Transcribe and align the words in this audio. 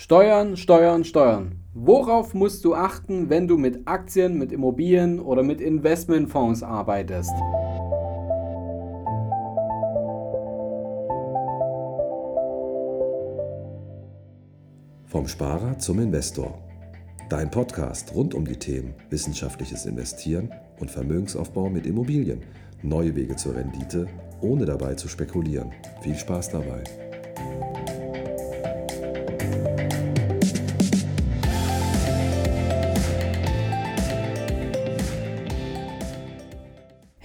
Steuern, 0.00 0.56
Steuern, 0.56 1.02
Steuern. 1.02 1.58
Worauf 1.74 2.32
musst 2.32 2.64
du 2.64 2.76
achten, 2.76 3.30
wenn 3.30 3.48
du 3.48 3.58
mit 3.58 3.88
Aktien, 3.88 4.38
mit 4.38 4.52
Immobilien 4.52 5.18
oder 5.18 5.42
mit 5.42 5.60
Investmentfonds 5.60 6.62
arbeitest? 6.62 7.32
Vom 15.06 15.26
Sparer 15.26 15.76
zum 15.80 15.98
Investor. 15.98 16.56
Dein 17.28 17.50
Podcast 17.50 18.14
rund 18.14 18.34
um 18.34 18.46
die 18.46 18.56
Themen 18.56 18.94
wissenschaftliches 19.10 19.84
Investieren 19.84 20.54
und 20.78 20.92
Vermögensaufbau 20.92 21.70
mit 21.70 21.86
Immobilien. 21.86 22.42
Neue 22.82 23.16
Wege 23.16 23.34
zur 23.34 23.56
Rendite, 23.56 24.06
ohne 24.42 24.64
dabei 24.64 24.94
zu 24.94 25.08
spekulieren. 25.08 25.72
Viel 26.02 26.14
Spaß 26.14 26.50
dabei. 26.50 26.84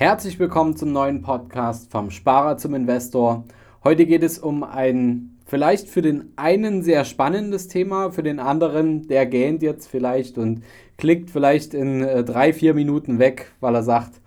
Herzlich 0.03 0.37
willkommen 0.37 0.75
zum 0.75 0.91
neuen 0.91 1.21
Podcast 1.21 1.89
vom 1.89 2.11
Sparer 2.11 2.57
zum 2.57 2.75
Investor. 2.75 3.45
Heute 3.85 4.05
geht 4.05 4.21
es 4.21 4.37
um 4.37 4.61
ein 4.61 5.37
vielleicht 5.45 5.87
für 5.87 6.01
den 6.01 6.33
einen 6.35 6.83
sehr 6.83 7.05
spannendes 7.05 7.69
Thema, 7.69 8.11
für 8.11 8.21
den 8.21 8.41
anderen, 8.41 9.07
der 9.07 9.25
gähnt 9.25 9.63
jetzt 9.63 9.87
vielleicht 9.87 10.37
und 10.37 10.61
klickt 10.97 11.29
vielleicht 11.29 11.73
in 11.73 12.03
äh, 12.03 12.25
drei, 12.25 12.51
vier 12.51 12.73
Minuten 12.73 13.17
weg, 13.17 13.53
weil 13.61 13.75
er 13.75 13.83
sagt, 13.83 14.19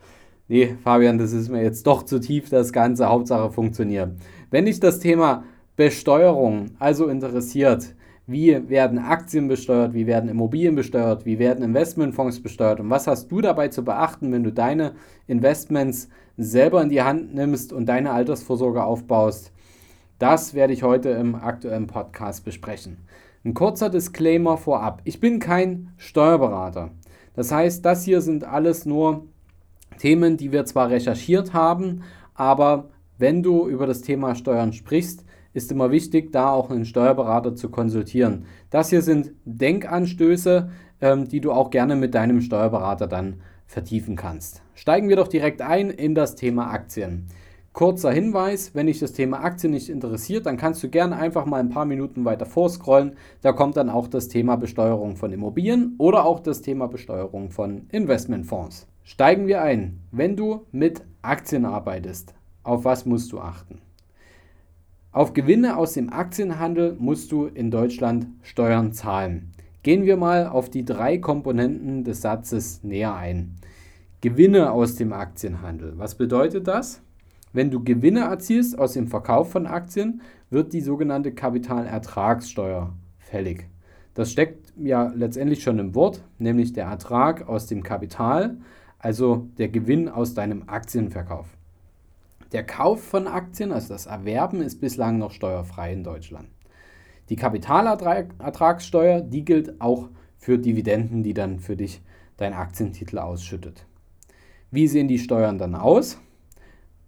nee, 0.48 0.76
Fabian, 0.82 1.18
das 1.18 1.34
ist 1.34 1.50
mir 1.50 1.62
jetzt 1.62 1.86
doch 1.86 2.04
zu 2.04 2.20
tief, 2.20 2.48
das 2.48 2.72
Ganze, 2.72 3.10
Hauptsache 3.10 3.50
funktioniert. 3.50 4.12
Wenn 4.50 4.64
dich 4.64 4.80
das 4.80 4.98
Thema 4.98 5.44
Besteuerung 5.76 6.70
also 6.78 7.06
interessiert, 7.06 7.94
wie 8.26 8.68
werden 8.68 8.98
Aktien 8.98 9.46
besteuert, 9.46 9.94
wie 9.94 10.06
werden 10.06 10.28
Immobilien 10.28 10.74
besteuert, 10.74 11.24
wie 11.24 11.38
werden 11.38 11.64
Investmentfonds 11.64 12.42
besteuert 12.42 12.80
und 12.80 12.90
was 12.90 13.06
hast 13.06 13.30
du 13.30 13.40
dabei 13.40 13.68
zu 13.68 13.84
beachten, 13.84 14.32
wenn 14.32 14.42
du 14.42 14.52
deine 14.52 14.94
Investments 15.28 16.08
selber 16.36 16.82
in 16.82 16.88
die 16.88 17.02
Hand 17.02 17.34
nimmst 17.34 17.72
und 17.72 17.86
deine 17.86 18.10
Altersvorsorge 18.10 18.82
aufbaust. 18.82 19.52
Das 20.18 20.54
werde 20.54 20.72
ich 20.72 20.82
heute 20.82 21.10
im 21.10 21.34
aktuellen 21.34 21.86
Podcast 21.86 22.44
besprechen. 22.44 22.98
Ein 23.44 23.54
kurzer 23.54 23.90
Disclaimer 23.90 24.56
vorab. 24.56 25.02
Ich 25.04 25.20
bin 25.20 25.38
kein 25.38 25.92
Steuerberater. 25.96 26.90
Das 27.34 27.52
heißt, 27.52 27.84
das 27.84 28.02
hier 28.02 28.22
sind 28.22 28.44
alles 28.44 28.86
nur 28.86 29.26
Themen, 29.98 30.36
die 30.36 30.50
wir 30.50 30.64
zwar 30.64 30.90
recherchiert 30.90 31.52
haben, 31.52 32.02
aber 32.34 32.88
wenn 33.18 33.42
du 33.42 33.68
über 33.68 33.86
das 33.86 34.02
Thema 34.02 34.34
Steuern 34.34 34.72
sprichst, 34.72 35.24
ist 35.56 35.72
immer 35.72 35.90
wichtig, 35.90 36.32
da 36.32 36.50
auch 36.50 36.70
einen 36.70 36.84
Steuerberater 36.84 37.54
zu 37.54 37.70
konsultieren. 37.70 38.44
Das 38.70 38.90
hier 38.90 39.00
sind 39.00 39.32
Denkanstöße, 39.46 40.68
ähm, 41.00 41.28
die 41.28 41.40
du 41.40 41.50
auch 41.50 41.70
gerne 41.70 41.96
mit 41.96 42.14
deinem 42.14 42.42
Steuerberater 42.42 43.06
dann 43.06 43.40
vertiefen 43.66 44.16
kannst. 44.16 44.62
Steigen 44.74 45.08
wir 45.08 45.16
doch 45.16 45.28
direkt 45.28 45.62
ein 45.62 45.90
in 45.90 46.14
das 46.14 46.36
Thema 46.36 46.70
Aktien. 46.70 47.26
Kurzer 47.72 48.10
Hinweis, 48.10 48.74
wenn 48.74 48.86
dich 48.86 49.00
das 49.00 49.12
Thema 49.12 49.42
Aktien 49.44 49.72
nicht 49.72 49.88
interessiert, 49.88 50.46
dann 50.46 50.56
kannst 50.56 50.82
du 50.82 50.88
gerne 50.88 51.16
einfach 51.16 51.46
mal 51.46 51.60
ein 51.60 51.70
paar 51.70 51.84
Minuten 51.84 52.24
weiter 52.24 52.46
vorscrollen. 52.46 53.16
Da 53.40 53.52
kommt 53.52 53.76
dann 53.76 53.90
auch 53.90 54.08
das 54.08 54.28
Thema 54.28 54.56
Besteuerung 54.56 55.16
von 55.16 55.32
Immobilien 55.32 55.94
oder 55.98 56.24
auch 56.24 56.40
das 56.40 56.60
Thema 56.60 56.86
Besteuerung 56.86 57.50
von 57.50 57.86
Investmentfonds. 57.92 58.86
Steigen 59.04 59.46
wir 59.46 59.62
ein. 59.62 60.00
Wenn 60.10 60.36
du 60.36 60.66
mit 60.72 61.02
Aktien 61.22 61.64
arbeitest, 61.64 62.34
auf 62.62 62.84
was 62.84 63.06
musst 63.06 63.32
du 63.32 63.40
achten? 63.40 63.80
Auf 65.16 65.32
Gewinne 65.32 65.78
aus 65.78 65.94
dem 65.94 66.12
Aktienhandel 66.12 66.94
musst 66.98 67.32
du 67.32 67.46
in 67.46 67.70
Deutschland 67.70 68.26
Steuern 68.42 68.92
zahlen. 68.92 69.54
Gehen 69.82 70.04
wir 70.04 70.18
mal 70.18 70.46
auf 70.46 70.68
die 70.68 70.84
drei 70.84 71.16
Komponenten 71.16 72.04
des 72.04 72.20
Satzes 72.20 72.84
näher 72.84 73.16
ein. 73.16 73.54
Gewinne 74.20 74.72
aus 74.72 74.96
dem 74.96 75.14
Aktienhandel. 75.14 75.94
Was 75.96 76.16
bedeutet 76.16 76.68
das? 76.68 77.00
Wenn 77.54 77.70
du 77.70 77.82
Gewinne 77.82 78.24
erzielst 78.24 78.78
aus 78.78 78.92
dem 78.92 79.08
Verkauf 79.08 79.50
von 79.50 79.66
Aktien, 79.66 80.20
wird 80.50 80.74
die 80.74 80.82
sogenannte 80.82 81.32
Kapitalertragssteuer 81.32 82.92
fällig. 83.16 83.70
Das 84.12 84.30
steckt 84.30 84.74
ja 84.76 85.10
letztendlich 85.16 85.62
schon 85.62 85.78
im 85.78 85.94
Wort, 85.94 86.22
nämlich 86.38 86.74
der 86.74 86.88
Ertrag 86.88 87.48
aus 87.48 87.66
dem 87.66 87.82
Kapital, 87.82 88.58
also 88.98 89.48
der 89.56 89.68
Gewinn 89.68 90.10
aus 90.10 90.34
deinem 90.34 90.64
Aktienverkauf. 90.68 91.55
Der 92.52 92.64
Kauf 92.64 93.02
von 93.02 93.26
Aktien, 93.26 93.72
also 93.72 93.92
das 93.92 94.06
Erwerben, 94.06 94.60
ist 94.62 94.80
bislang 94.80 95.18
noch 95.18 95.32
steuerfrei 95.32 95.92
in 95.92 96.04
Deutschland. 96.04 96.48
Die 97.28 97.36
Kapitalertragssteuer, 97.36 99.20
die 99.20 99.44
gilt 99.44 99.80
auch 99.80 100.08
für 100.36 100.58
Dividenden, 100.58 101.22
die 101.22 101.34
dann 101.34 101.58
für 101.58 101.76
dich 101.76 102.00
dein 102.36 102.52
Aktientitel 102.52 103.18
ausschüttet. 103.18 103.86
Wie 104.70 104.86
sehen 104.86 105.08
die 105.08 105.18
Steuern 105.18 105.58
dann 105.58 105.74
aus? 105.74 106.18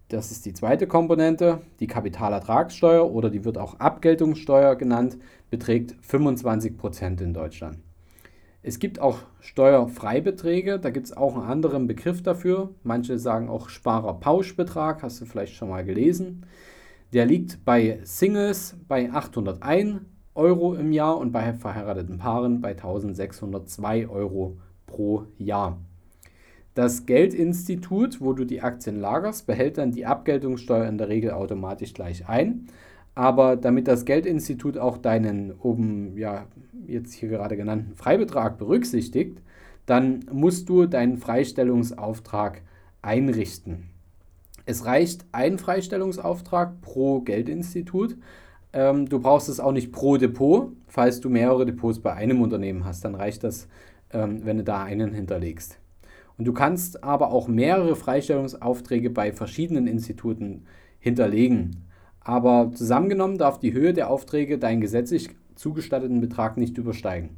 Das 0.09 0.31
ist 0.31 0.45
die 0.45 0.53
zweite 0.53 0.87
Komponente. 0.87 1.61
Die 1.79 1.87
Kapitalertragssteuer 1.87 3.09
oder 3.09 3.29
die 3.29 3.45
wird 3.45 3.57
auch 3.57 3.79
Abgeltungssteuer 3.79 4.75
genannt, 4.75 5.17
beträgt 5.49 5.95
25% 6.03 7.21
in 7.21 7.33
Deutschland. 7.33 7.77
Es 8.61 8.79
gibt 8.79 8.99
auch 8.99 9.19
Steuerfreibeträge, 9.39 10.79
da 10.79 10.89
gibt 10.89 11.05
es 11.05 11.15
auch 11.15 11.35
einen 11.35 11.45
anderen 11.45 11.87
Begriff 11.87 12.21
dafür. 12.21 12.71
Manche 12.83 13.17
sagen 13.17 13.49
auch 13.49 13.69
Sparerpauschbetrag, 13.69 15.01
hast 15.01 15.21
du 15.21 15.25
vielleicht 15.25 15.55
schon 15.55 15.69
mal 15.69 15.85
gelesen. 15.85 16.45
Der 17.13 17.25
liegt 17.25 17.63
bei 17.63 17.99
Singles 18.03 18.75
bei 18.87 19.11
801 19.11 20.01
Euro 20.35 20.75
im 20.75 20.91
Jahr 20.91 21.17
und 21.17 21.31
bei 21.31 21.53
verheirateten 21.53 22.17
Paaren 22.17 22.59
bei 22.59 22.71
1602 22.71 24.09
Euro 24.09 24.57
pro 24.85 25.25
Jahr. 25.37 25.79
Das 26.75 27.05
Geldinstitut, 27.05 28.21
wo 28.21 28.33
du 28.33 28.45
die 28.45 28.61
Aktien 28.61 28.99
lagerst, 28.99 29.47
behält 29.47 29.77
dann 29.77 29.91
die 29.91 30.05
Abgeltungssteuer 30.05 30.87
in 30.87 30.97
der 30.97 31.09
Regel 31.09 31.31
automatisch 31.31 31.93
gleich 31.93 32.27
ein. 32.27 32.67
Aber 33.19 33.57
damit 33.57 33.89
das 33.89 34.05
Geldinstitut 34.05 34.77
auch 34.77 34.97
deinen 34.97 35.51
oben, 35.51 36.17
ja, 36.17 36.45
jetzt 36.87 37.11
hier 37.11 37.27
gerade 37.27 37.57
genannten 37.57 37.93
Freibetrag 37.97 38.57
berücksichtigt, 38.57 39.41
dann 39.85 40.25
musst 40.31 40.69
du 40.69 40.85
deinen 40.85 41.17
Freistellungsauftrag 41.17 42.61
einrichten. 43.01 43.89
Es 44.65 44.85
reicht 44.85 45.25
ein 45.33 45.59
Freistellungsauftrag 45.59 46.79
pro 46.79 47.19
Geldinstitut. 47.19 48.15
Ähm, 48.71 49.09
du 49.09 49.19
brauchst 49.19 49.49
es 49.49 49.59
auch 49.59 49.73
nicht 49.73 49.91
pro 49.91 50.15
Depot. 50.15 50.71
Falls 50.87 51.19
du 51.19 51.27
mehrere 51.27 51.65
Depots 51.65 51.99
bei 51.99 52.13
einem 52.13 52.41
Unternehmen 52.41 52.85
hast, 52.85 53.03
dann 53.03 53.15
reicht 53.15 53.43
das, 53.43 53.67
ähm, 54.13 54.45
wenn 54.45 54.59
du 54.59 54.63
da 54.63 54.81
einen 54.83 55.13
hinterlegst. 55.13 55.77
Und 56.37 56.45
du 56.45 56.53
kannst 56.53 57.03
aber 57.03 57.33
auch 57.33 57.49
mehrere 57.49 57.97
Freistellungsaufträge 57.97 59.09
bei 59.09 59.33
verschiedenen 59.33 59.87
Instituten 59.87 60.63
hinterlegen. 60.99 61.88
Aber 62.29 62.69
zusammengenommen 62.75 63.39
darf 63.39 63.57
die 63.57 63.73
Höhe 63.73 63.91
der 63.91 64.07
Aufträge 64.07 64.59
deinen 64.59 64.81
gesetzlich 64.81 65.29
zugestatteten 65.55 66.21
Betrag 66.21 66.57
nicht 66.57 66.77
übersteigen. 66.77 67.31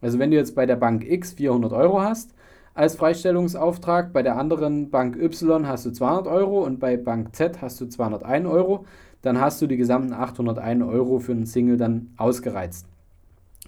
Also 0.00 0.18
wenn 0.18 0.30
du 0.30 0.38
jetzt 0.38 0.54
bei 0.54 0.64
der 0.64 0.76
Bank 0.76 1.04
X 1.06 1.34
400 1.34 1.74
Euro 1.74 2.00
hast 2.00 2.32
als 2.72 2.96
Freistellungsauftrag, 2.96 4.14
bei 4.14 4.22
der 4.22 4.38
anderen 4.38 4.88
Bank 4.88 5.16
Y 5.16 5.68
hast 5.68 5.84
du 5.84 5.90
200 5.90 6.28
Euro 6.28 6.64
und 6.64 6.80
bei 6.80 6.96
Bank 6.96 7.36
Z 7.36 7.60
hast 7.60 7.78
du 7.82 7.88
201 7.88 8.46
Euro, 8.46 8.86
dann 9.20 9.38
hast 9.38 9.60
du 9.60 9.66
die 9.66 9.76
gesamten 9.76 10.14
801 10.14 10.82
Euro 10.82 11.18
für 11.18 11.32
einen 11.32 11.44
Single 11.44 11.76
dann 11.76 12.14
ausgereizt. 12.16 12.86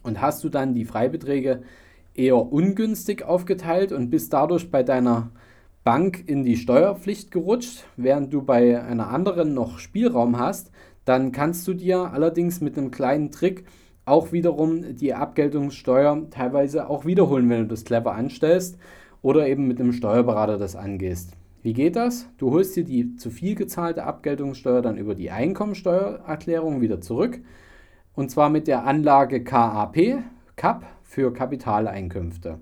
Und 0.03 0.23
hast 0.23 0.43
du 0.45 0.49
dann 0.49 0.73
die 0.73 0.87
Freibeträge 0.87 1.61
eher 2.15 2.37
ungünstig 2.37 3.23
aufgeteilt 3.23 3.93
und 3.93 4.09
bist 4.09 4.33
dadurch 4.33 4.71
bei 4.71 4.83
deiner 4.83 5.29
Bank 5.91 6.23
in 6.29 6.45
die 6.45 6.57
Steuerpflicht 6.57 7.33
gerutscht, 7.33 7.83
während 7.97 8.33
du 8.33 8.43
bei 8.43 8.81
einer 8.81 9.09
anderen 9.09 9.55
noch 9.55 9.81
Spielraum 9.81 10.39
hast, 10.39 10.71
dann 11.05 11.33
kannst 11.33 11.67
du 11.67 11.75
dir 11.75 12.13
allerdings 12.13 12.61
mit 12.61 12.79
einem 12.79 12.93
kleinen 12.93 13.33
Trick 13.33 13.65
auch 14.05 14.31
wiederum 14.31 14.95
die 14.95 15.15
Abgeltungssteuer 15.15 16.31
teilweise 16.31 16.89
auch 16.89 17.07
wiederholen, 17.07 17.51
wenn 17.51 17.63
du 17.63 17.67
das 17.67 17.85
clever 17.85 18.15
anstellst 18.15 18.79
oder 19.21 19.49
eben 19.49 19.67
mit 19.67 19.81
einem 19.81 19.93
Steuerberater 19.93 20.59
das 20.59 20.77
angehst. 20.77 21.33
Wie 21.65 21.73
geht 21.73 21.97
das? 21.97 22.29
Du 22.39 22.53
holst 22.53 22.77
dir 22.77 22.85
die 22.85 23.17
zu 23.17 23.29
viel 23.29 23.57
gezahlte 23.57 24.05
Abgeltungssteuer 24.05 24.83
dann 24.83 24.97
über 24.97 25.17
die 25.17 25.33
Einkommensteuererklärung 25.33 26.81
wieder 26.81 27.01
zurück 27.01 27.41
und 28.15 28.31
zwar 28.31 28.49
mit 28.49 28.69
der 28.69 28.85
Anlage 28.85 29.43
KAP, 29.43 30.23
CAP 30.55 30.87
für 31.03 31.33
Kapitaleinkünfte. 31.33 32.61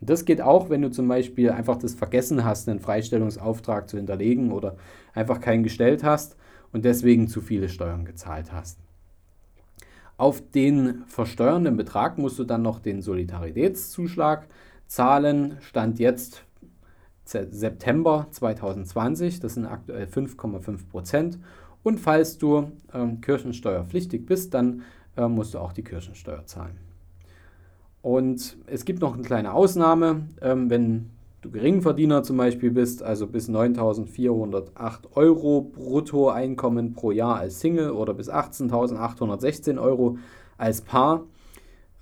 Das 0.00 0.24
geht 0.24 0.40
auch, 0.42 0.70
wenn 0.70 0.82
du 0.82 0.90
zum 0.90 1.08
Beispiel 1.08 1.50
einfach 1.50 1.76
das 1.76 1.94
vergessen 1.94 2.44
hast, 2.44 2.68
einen 2.68 2.80
Freistellungsauftrag 2.80 3.88
zu 3.88 3.96
hinterlegen 3.96 4.52
oder 4.52 4.76
einfach 5.14 5.40
keinen 5.40 5.62
gestellt 5.62 6.04
hast 6.04 6.36
und 6.72 6.84
deswegen 6.84 7.28
zu 7.28 7.40
viele 7.40 7.68
Steuern 7.68 8.04
gezahlt 8.04 8.52
hast. 8.52 8.78
Auf 10.16 10.42
den 10.50 11.04
versteuernden 11.06 11.76
Betrag 11.76 12.18
musst 12.18 12.38
du 12.38 12.44
dann 12.44 12.62
noch 12.62 12.78
den 12.78 13.02
Solidaritätszuschlag 13.02 14.46
zahlen. 14.86 15.56
Stand 15.60 15.98
jetzt 15.98 16.44
September 17.24 18.26
2020, 18.30 19.40
das 19.40 19.54
sind 19.54 19.66
aktuell 19.66 20.06
5,5 20.06 20.88
Prozent. 20.88 21.38
Und 21.82 21.98
falls 21.98 22.38
du 22.38 22.72
ähm, 22.92 23.20
kirchensteuerpflichtig 23.20 24.24
bist, 24.24 24.54
dann 24.54 24.82
äh, 25.16 25.26
musst 25.26 25.54
du 25.54 25.58
auch 25.58 25.72
die 25.72 25.82
Kirchensteuer 25.82 26.46
zahlen. 26.46 26.78
Und 28.04 28.58
es 28.66 28.84
gibt 28.84 29.00
noch 29.00 29.14
eine 29.14 29.22
kleine 29.22 29.54
Ausnahme, 29.54 30.28
ähm, 30.42 30.68
wenn 30.68 31.08
du 31.40 31.50
Geringverdiener 31.50 32.22
zum 32.22 32.36
Beispiel 32.36 32.70
bist, 32.70 33.02
also 33.02 33.26
bis 33.26 33.48
9.408 33.48 34.98
Euro 35.14 35.62
Bruttoeinkommen 35.62 36.92
pro 36.92 37.12
Jahr 37.12 37.36
als 37.36 37.60
Single 37.60 37.92
oder 37.92 38.12
bis 38.12 38.28
18.816 38.28 39.80
Euro 39.80 40.18
als 40.58 40.82
Paar, 40.82 41.22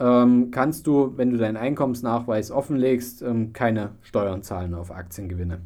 ähm, 0.01 0.51
kannst 0.51 0.89
du, 0.89 1.17
wenn 1.17 1.31
du 1.31 1.37
deinen 1.37 1.57
Einkommensnachweis 1.57 2.51
offenlegst, 2.51 3.23
ähm, 3.23 3.53
keine 3.53 3.91
Steuern 4.03 4.43
zahlen 4.43 4.75
auf 4.75 4.91
Aktiengewinne. 4.91 5.61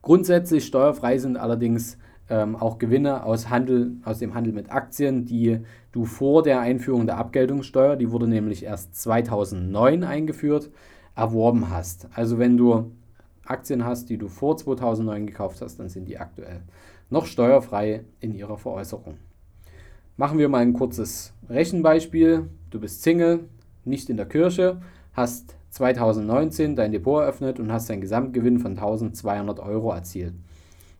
Grundsätzlich 0.00 0.64
steuerfrei 0.64 1.18
sind 1.18 1.36
allerdings 1.36 1.98
ähm, 2.30 2.56
auch 2.56 2.78
Gewinne 2.78 3.24
aus, 3.24 3.50
Handel, 3.50 3.92
aus 4.04 4.18
dem 4.18 4.34
Handel 4.34 4.52
mit 4.52 4.70
Aktien, 4.70 5.24
die 5.24 5.60
du 5.92 6.04
vor 6.04 6.42
der 6.42 6.60
Einführung 6.60 7.06
der 7.06 7.18
Abgeltungssteuer, 7.18 7.96
die 7.96 8.10
wurde 8.10 8.28
nämlich 8.28 8.64
erst 8.64 8.94
2009 8.96 10.04
eingeführt, 10.04 10.70
erworben 11.14 11.70
hast. 11.70 12.08
Also 12.14 12.38
wenn 12.38 12.56
du 12.56 12.92
Aktien 13.44 13.84
hast, 13.84 14.10
die 14.10 14.18
du 14.18 14.28
vor 14.28 14.56
2009 14.56 15.26
gekauft 15.26 15.60
hast, 15.62 15.78
dann 15.78 15.88
sind 15.88 16.06
die 16.06 16.18
aktuell 16.18 16.60
noch 17.10 17.26
steuerfrei 17.26 18.04
in 18.20 18.34
ihrer 18.34 18.58
Veräußerung. 18.58 19.16
Machen 20.16 20.38
wir 20.38 20.48
mal 20.48 20.58
ein 20.58 20.74
kurzes 20.74 21.32
Rechenbeispiel. 21.48 22.48
Du 22.70 22.80
bist 22.80 23.02
Single, 23.02 23.44
nicht 23.84 24.10
in 24.10 24.16
der 24.16 24.26
Kirche, 24.26 24.80
hast 25.12 25.56
2019 25.70 26.76
dein 26.76 26.92
Depot 26.92 27.22
eröffnet 27.22 27.58
und 27.60 27.72
hast 27.72 27.90
einen 27.90 28.00
Gesamtgewinn 28.00 28.58
von 28.58 28.72
1200 28.72 29.60
Euro 29.60 29.92
erzielt. 29.92 30.34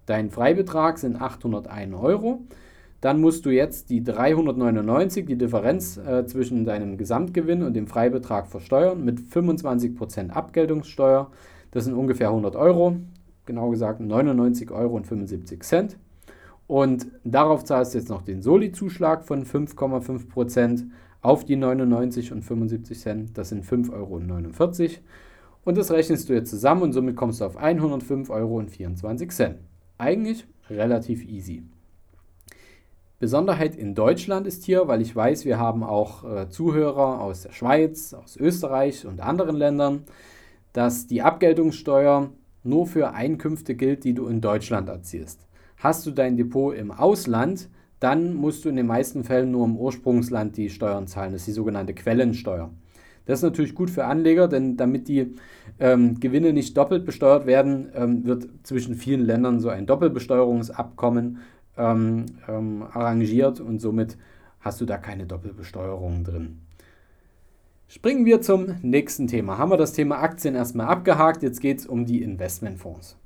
Dein 0.09 0.31
Freibetrag 0.31 0.97
sind 0.97 1.21
801 1.21 1.95
Euro. 1.95 2.41
Dann 3.03 3.21
musst 3.21 3.45
du 3.45 3.51
jetzt 3.51 3.91
die 3.91 4.03
399, 4.03 5.27
die 5.27 5.37
Differenz 5.37 5.99
äh, 5.99 6.25
zwischen 6.25 6.65
deinem 6.65 6.97
Gesamtgewinn 6.97 7.63
und 7.63 7.75
dem 7.75 7.87
Freibetrag 7.87 8.47
versteuern 8.47 9.05
mit 9.05 9.21
25% 9.21 10.31
Abgeltungssteuer. 10.31 11.31
Das 11.73 11.85
sind 11.85 11.93
ungefähr 11.93 12.29
100 12.29 12.57
Euro, 12.57 12.97
genau 13.45 13.69
gesagt 13.69 14.01
99 14.01 14.71
Euro 14.71 14.97
und 14.97 15.07
75 15.07 15.63
Cent. 15.63 15.99
Und 16.67 17.09
darauf 17.25 17.65
zahlst 17.65 17.93
du 17.93 17.99
jetzt 17.99 18.09
noch 18.09 18.23
den 18.23 18.41
Soli-Zuschlag 18.41 19.27
von 19.27 19.45
5,5% 19.45 20.87
auf 21.21 21.45
die 21.45 21.57
99 21.57 22.33
und 22.33 22.47
75 22.47 22.99
Cent. 22.99 23.37
Das 23.37 23.51
sind 23.51 23.63
5,49 23.63 23.93
Euro. 23.93 24.91
Und 25.65 25.77
das 25.77 25.91
rechnest 25.91 26.31
du 26.31 26.33
jetzt 26.33 26.49
zusammen 26.49 26.81
und 26.81 26.95
somit 26.95 27.15
kommst 27.15 27.43
du 27.43 27.45
auf 27.45 27.63
105,24 27.63 28.31
Euro. 28.31 28.65
Eigentlich 29.99 30.47
relativ 30.71 31.25
easy. 31.25 31.63
Besonderheit 33.19 33.75
in 33.75 33.97
Deutschland 33.97 34.47
ist 34.47 34.65
hier, 34.65 34.87
weil 34.87 35.03
ich 35.03 35.15
weiß, 35.15 35.45
wir 35.45 35.59
haben 35.59 35.83
auch 35.83 36.23
äh, 36.23 36.49
Zuhörer 36.49 37.21
aus 37.21 37.43
der 37.43 37.51
Schweiz, 37.51 38.15
aus 38.15 38.37
Österreich 38.37 39.07
und 39.07 39.21
anderen 39.21 39.57
Ländern, 39.57 40.05
dass 40.73 41.09
die 41.09 41.23
Abgeltungssteuer 41.23 42.31
nur 42.63 42.87
für 42.87 43.13
Einkünfte 43.13 43.75
gilt, 43.75 44.05
die 44.05 44.15
du 44.15 44.29
in 44.29 44.41
Deutschland 44.41 44.89
erzielst. 44.89 45.49
Hast 45.79 46.07
du 46.07 46.13
dein 46.13 46.37
Depot 46.37 46.77
im 46.77 46.93
Ausland, 46.93 47.69
dann 47.99 48.35
musst 48.35 48.65
du 48.65 48.69
in 48.69 48.77
den 48.77 48.87
meisten 48.87 49.25
Fällen 49.25 49.51
nur 49.51 49.65
im 49.65 49.77
Ursprungsland 49.77 50.57
die 50.57 50.71
Steuern 50.71 51.09
zahlen. 51.09 51.33
Das 51.33 51.43
ist 51.43 51.49
die 51.49 51.53
sogenannte 51.53 51.95
Quellensteuer. 51.95 52.71
Das 53.29 53.41
ist 53.41 53.43
natürlich 53.43 53.75
gut 53.75 53.91
für 53.91 54.07
Anleger, 54.07 54.49
denn 54.49 54.79
damit 54.79 55.07
die 55.07 55.35
ähm, 55.79 56.19
Gewinne 56.19 56.55
nicht 56.55 56.75
doppelt 56.79 57.05
besteuert 57.05 57.45
werden, 57.45 57.91
ähm, 57.95 58.25
wird 58.25 58.49
zwischen 58.63 58.95
vielen 58.95 59.21
Ländern 59.21 59.61
so 59.61 59.69
ein 59.69 59.85
Doppelbesteuerungsabkommen 59.85 61.37
ähm, 61.77 62.25
ähm, 62.49 62.85
arrangiert 62.91 63.61
und 63.61 63.81
somit 63.81 64.17
hast 64.61 64.81
du 64.81 64.87
da 64.87 64.97
keine 64.97 65.27
Doppelbesteuerung 65.27 66.25
drin. 66.25 66.61
Springen 67.87 68.25
wir 68.25 68.41
zum 68.41 68.77
nächsten 68.81 69.27
Thema. 69.27 69.59
Haben 69.59 69.73
wir 69.73 69.77
das 69.77 69.93
Thema 69.93 70.23
Aktien 70.23 70.55
erstmal 70.55 70.87
abgehakt, 70.87 71.43
jetzt 71.43 71.61
geht 71.61 71.81
es 71.81 71.87
um 71.87 72.07
die 72.07 72.23
Investmentfonds. 72.23 73.19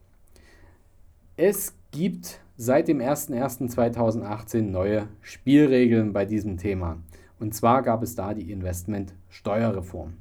Es 1.37 1.77
gibt 1.93 2.41
seit 2.57 2.89
dem 2.89 2.99
01.01.2018 2.99 4.63
neue 4.63 5.07
Spielregeln 5.21 6.13
bei 6.13 6.25
diesem 6.25 6.59
Thema. 6.59 6.97
Und 7.43 7.55
zwar 7.55 7.83
gab 7.83 8.05
es 8.05 8.15
da 8.15 8.35
die 8.35 8.53
Investmentsteuerreform. 8.53 10.13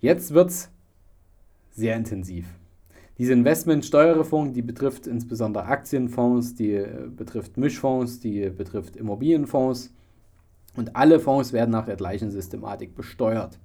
Jetzt 0.00 0.34
wird 0.34 0.50
es 0.50 0.68
sehr 1.70 1.94
intensiv. 1.94 2.46
Diese 3.16 3.32
Investmentsteuerreform, 3.32 4.54
die 4.54 4.62
betrifft 4.62 5.06
insbesondere 5.06 5.66
Aktienfonds, 5.66 6.56
die 6.56 6.72
äh, 6.72 7.08
betrifft 7.16 7.58
Mischfonds, 7.58 8.18
die 8.18 8.50
betrifft 8.50 8.96
Immobilienfonds 8.96 9.94
und 10.74 10.96
alle 10.96 11.20
Fonds 11.20 11.52
werden 11.52 11.70
nach 11.70 11.86
der 11.86 11.94
gleichen 11.94 12.32
Systematik 12.32 12.96
besteuert. 12.96 13.60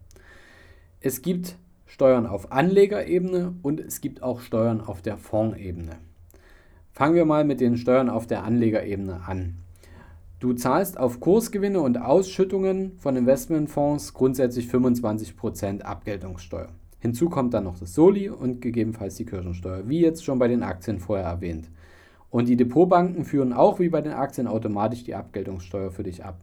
Es 1.01 1.23
gibt 1.23 1.55
Steuern 1.87 2.27
auf 2.27 2.51
Anlegerebene 2.51 3.55
und 3.63 3.79
es 3.79 4.01
gibt 4.01 4.21
auch 4.21 4.39
Steuern 4.39 4.81
auf 4.81 5.01
der 5.01 5.17
Fondsebene. 5.17 5.97
Fangen 6.91 7.15
wir 7.15 7.25
mal 7.25 7.43
mit 7.43 7.59
den 7.59 7.75
Steuern 7.75 8.11
auf 8.11 8.27
der 8.27 8.43
Anlegerebene 8.43 9.21
an. 9.25 9.62
Du 10.43 10.51
zahlst 10.51 10.99
auf 10.99 11.21
Kursgewinne 11.21 11.79
und 11.79 11.97
Ausschüttungen 11.97 12.97
von 12.97 13.15
Investmentfonds 13.15 14.13
grundsätzlich 14.13 14.67
25% 14.67 15.83
Abgeltungssteuer. 15.83 16.67
Hinzu 16.99 17.29
kommt 17.29 17.53
dann 17.53 17.63
noch 17.63 17.79
das 17.79 17.93
Soli 17.93 18.29
und 18.29 18.59
gegebenenfalls 18.59 19.15
die 19.15 19.23
Kirchensteuer, 19.23 19.87
wie 19.87 20.01
jetzt 20.01 20.25
schon 20.25 20.39
bei 20.39 20.49
den 20.49 20.61
Aktien 20.61 20.99
vorher 20.99 21.27
erwähnt. 21.27 21.69
Und 22.29 22.49
die 22.49 22.57
Depotbanken 22.57 23.23
führen 23.23 23.53
auch 23.53 23.79
wie 23.79 23.87
bei 23.87 24.01
den 24.01 24.11
Aktien 24.11 24.47
automatisch 24.47 25.05
die 25.05 25.15
Abgeltungssteuer 25.15 25.91
für 25.91 26.03
dich 26.03 26.25
ab. 26.25 26.41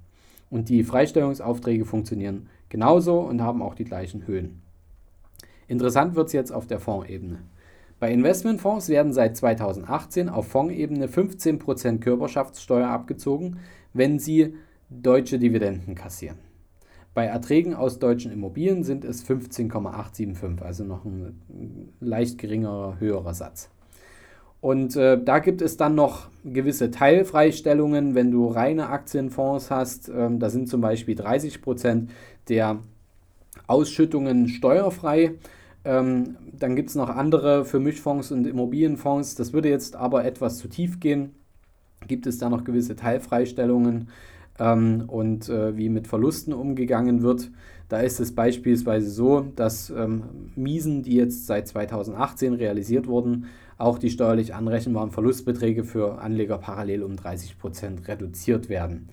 Und 0.48 0.70
die 0.70 0.82
Freistellungsaufträge 0.82 1.84
funktionieren 1.84 2.48
genauso 2.70 3.20
und 3.20 3.42
haben 3.42 3.60
auch 3.60 3.74
die 3.74 3.84
gleichen 3.84 4.26
Höhen. 4.26 4.62
Interessant 5.68 6.14
wird 6.14 6.28
es 6.28 6.32
jetzt 6.32 6.52
auf 6.52 6.66
der 6.66 6.80
Fondsebene. 6.80 7.40
Bei 7.98 8.10
Investmentfonds 8.10 8.88
werden 8.88 9.12
seit 9.12 9.36
2018 9.36 10.30
auf 10.30 10.48
Fondsebene 10.48 11.06
15% 11.06 11.98
Körperschaftssteuer 11.98 12.88
abgezogen, 12.88 13.58
wenn 13.92 14.18
sie 14.18 14.54
deutsche 14.88 15.38
Dividenden 15.38 15.94
kassieren. 15.94 16.38
Bei 17.12 17.26
Erträgen 17.26 17.74
aus 17.74 17.98
deutschen 17.98 18.30
Immobilien 18.30 18.84
sind 18.84 19.04
es 19.04 19.22
15,875, 19.22 20.64
also 20.64 20.84
noch 20.84 21.04
ein 21.04 21.92
leicht 22.00 22.38
geringerer, 22.38 23.00
höherer 23.00 23.34
Satz. 23.34 23.68
Und 24.60 24.94
äh, 24.94 25.22
da 25.22 25.38
gibt 25.38 25.62
es 25.62 25.76
dann 25.76 25.94
noch 25.94 26.28
gewisse 26.44 26.90
Teilfreistellungen, 26.90 28.14
wenn 28.14 28.30
du 28.30 28.46
reine 28.46 28.88
Aktienfonds 28.90 29.70
hast. 29.70 30.08
Ähm, 30.08 30.38
da 30.38 30.50
sind 30.50 30.68
zum 30.68 30.82
Beispiel 30.82 31.14
30 31.14 31.62
Prozent 31.62 32.10
der 32.48 32.78
Ausschüttungen 33.66 34.48
steuerfrei. 34.48 35.32
Ähm, 35.84 36.36
dann 36.52 36.76
gibt 36.76 36.90
es 36.90 36.94
noch 36.94 37.08
andere 37.08 37.64
für 37.64 37.80
Mischfonds 37.80 38.30
und 38.32 38.46
Immobilienfonds. 38.46 39.34
Das 39.34 39.52
würde 39.52 39.70
jetzt 39.70 39.96
aber 39.96 40.26
etwas 40.26 40.58
zu 40.58 40.68
tief 40.68 41.00
gehen 41.00 41.34
gibt 42.06 42.26
es 42.26 42.38
da 42.38 42.48
noch 42.48 42.64
gewisse 42.64 42.96
Teilfreistellungen 42.96 44.08
ähm, 44.58 45.04
und 45.06 45.48
äh, 45.48 45.76
wie 45.76 45.88
mit 45.88 46.06
Verlusten 46.06 46.52
umgegangen 46.52 47.22
wird. 47.22 47.50
Da 47.88 48.00
ist 48.00 48.20
es 48.20 48.34
beispielsweise 48.34 49.10
so, 49.10 49.40
dass 49.56 49.90
ähm, 49.90 50.22
Miesen, 50.54 51.02
die 51.02 51.16
jetzt 51.16 51.46
seit 51.46 51.66
2018 51.66 52.54
realisiert 52.54 53.08
wurden, 53.08 53.46
auch 53.78 53.98
die 53.98 54.10
steuerlich 54.10 54.54
anrechenbaren 54.54 55.10
Verlustbeträge 55.10 55.84
für 55.84 56.20
Anleger 56.20 56.58
parallel 56.58 57.02
um 57.02 57.16
30 57.16 57.58
Prozent 57.58 58.06
reduziert 58.06 58.68
werden. 58.68 59.08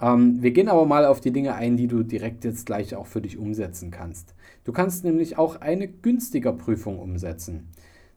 Ähm, 0.00 0.42
wir 0.42 0.52
gehen 0.52 0.68
aber 0.68 0.86
mal 0.86 1.04
auf 1.04 1.20
die 1.20 1.32
Dinge 1.32 1.54
ein, 1.54 1.76
die 1.76 1.88
du 1.88 2.02
direkt 2.02 2.44
jetzt 2.44 2.66
gleich 2.66 2.94
auch 2.94 3.06
für 3.06 3.20
dich 3.20 3.36
umsetzen 3.36 3.90
kannst. 3.90 4.34
Du 4.64 4.72
kannst 4.72 5.04
nämlich 5.04 5.38
auch 5.38 5.60
eine 5.60 5.88
günstiger 5.88 6.52
Prüfung 6.52 6.98
umsetzen. 6.98 7.68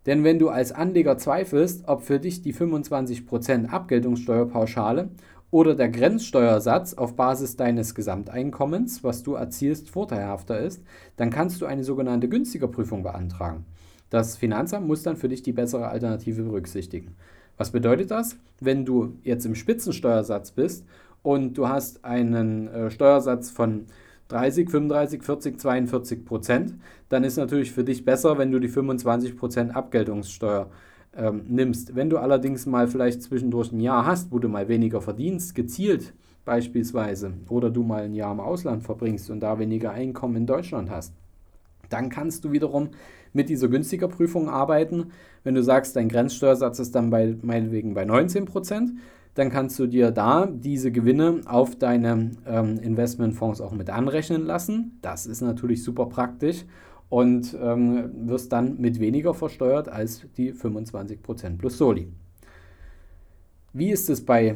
Denn 0.06 0.24
wenn 0.24 0.40
du 0.40 0.50
als 0.50 0.72
Anleger 0.72 1.18
zweifelst, 1.18 1.88
ob 1.88 2.04
für 2.04 2.20
dich 2.20 2.42
die 2.42 2.54
25% 2.54 3.68
Abgeltungssteuerpauschale 3.68 5.10
oder 5.52 5.76
der 5.76 5.90
Grenzsteuersatz 5.90 6.94
auf 6.94 7.16
Basis 7.16 7.56
deines 7.56 7.96
Gesamteinkommens, 7.96 9.04
was 9.04 9.24
du 9.24 9.34
erzielst, 9.34 9.90
vorteilhafter 9.90 10.60
ist, 10.60 10.82
dann 11.18 11.30
kannst 11.30 11.62
du 11.62 11.66
eine 11.66 11.84
sogenannte 11.84 12.30
günstiger 12.30 12.68
Prüfung 12.68 13.04
beantragen. 13.04 13.66
Das 14.10 14.38
Finanzamt 14.38 14.88
muss 14.88 15.04
dann 15.04 15.18
für 15.18 15.30
dich 15.30 15.44
die 15.44 15.54
bessere 15.54 15.88
Alternative 15.88 16.44
berücksichtigen. 16.44 17.16
Was 17.58 17.72
bedeutet 17.72 18.10
das? 18.10 18.38
Wenn 18.60 18.86
du 18.86 19.18
jetzt 19.24 19.46
im 19.46 19.54
Spitzensteuersatz 19.54 20.52
bist 20.52 20.86
und 21.24 21.58
du 21.58 21.68
hast 21.68 22.06
einen 22.06 22.68
äh, 22.68 22.90
Steuersatz 22.90 23.52
von 23.52 23.86
30, 24.30 24.70
35, 24.70 25.24
40, 25.24 25.60
42 25.60 26.26
Prozent, 26.26 26.76
dann 27.10 27.24
ist 27.24 27.38
natürlich 27.38 27.72
für 27.72 27.84
dich 27.84 28.06
besser, 28.06 28.38
wenn 28.38 28.52
du 28.52 28.60
die 28.60 28.68
25 28.68 29.36
Prozent 29.36 29.76
Abgeltungssteuer 29.76 30.70
ähm, 31.18 31.44
nimmst. 31.48 31.96
Wenn 31.96 32.10
du 32.10 32.18
allerdings 32.18 32.66
mal 32.66 32.88
vielleicht 32.88 33.24
zwischendurch 33.24 33.72
ein 33.72 33.80
Jahr 33.80 34.06
hast, 34.06 34.32
wo 34.32 34.40
du 34.40 34.48
mal 34.48 34.68
weniger 34.68 35.02
verdienst, 35.02 35.56
gezielt 35.56 36.14
beispielsweise, 36.46 37.34
oder 37.50 37.70
du 37.70 37.84
mal 37.84 38.04
ein 38.04 38.14
Jahr 38.14 38.32
im 38.32 38.40
Ausland 38.40 38.84
verbringst 38.84 39.30
und 39.30 39.40
da 39.40 39.60
weniger 39.60 39.92
Einkommen 39.92 40.36
in 40.36 40.46
Deutschland 40.46 40.90
hast, 40.90 41.14
dann 41.90 42.10
kannst 42.10 42.46
du 42.46 42.52
wiederum 42.52 42.90
mit 43.34 43.50
dieser 43.50 43.68
günstiger 43.68 44.08
Prüfung 44.08 44.50
arbeiten. 44.50 45.12
Wenn 45.44 45.56
du 45.56 45.64
sagst, 45.64 45.96
dein 45.96 46.10
Grenzsteuersatz 46.10 46.80
ist 46.80 46.94
dann 46.94 47.10
bei, 47.10 47.36
meinetwegen 47.42 47.94
bei 47.94 48.06
19 48.06 48.46
Prozent, 48.46 48.92
dann 49.40 49.50
kannst 49.50 49.80
du 49.80 49.88
dir 49.88 50.12
da 50.12 50.48
diese 50.48 50.92
Gewinne 50.92 51.42
auf 51.46 51.78
deine 51.78 52.32
ähm, 52.46 52.78
Investmentfonds 52.78 53.62
auch 53.62 53.72
mit 53.72 53.90
anrechnen 53.90 54.46
lassen. 54.46 55.00
Das 55.02 55.26
ist 55.26 55.40
natürlich 55.40 55.82
super 55.82 56.08
praktisch 56.08 56.66
und 57.08 57.58
ähm, 57.60 58.12
wirst 58.28 58.52
dann 58.52 58.82
mit 58.82 59.00
weniger 59.00 59.34
versteuert 59.34 59.88
als 59.88 60.26
die 60.36 60.54
25% 60.54 61.58
plus 61.58 61.78
Soli. 61.78 62.12
Wie 63.72 63.92
ist 63.92 64.10
es 64.10 64.26
bei 64.26 64.56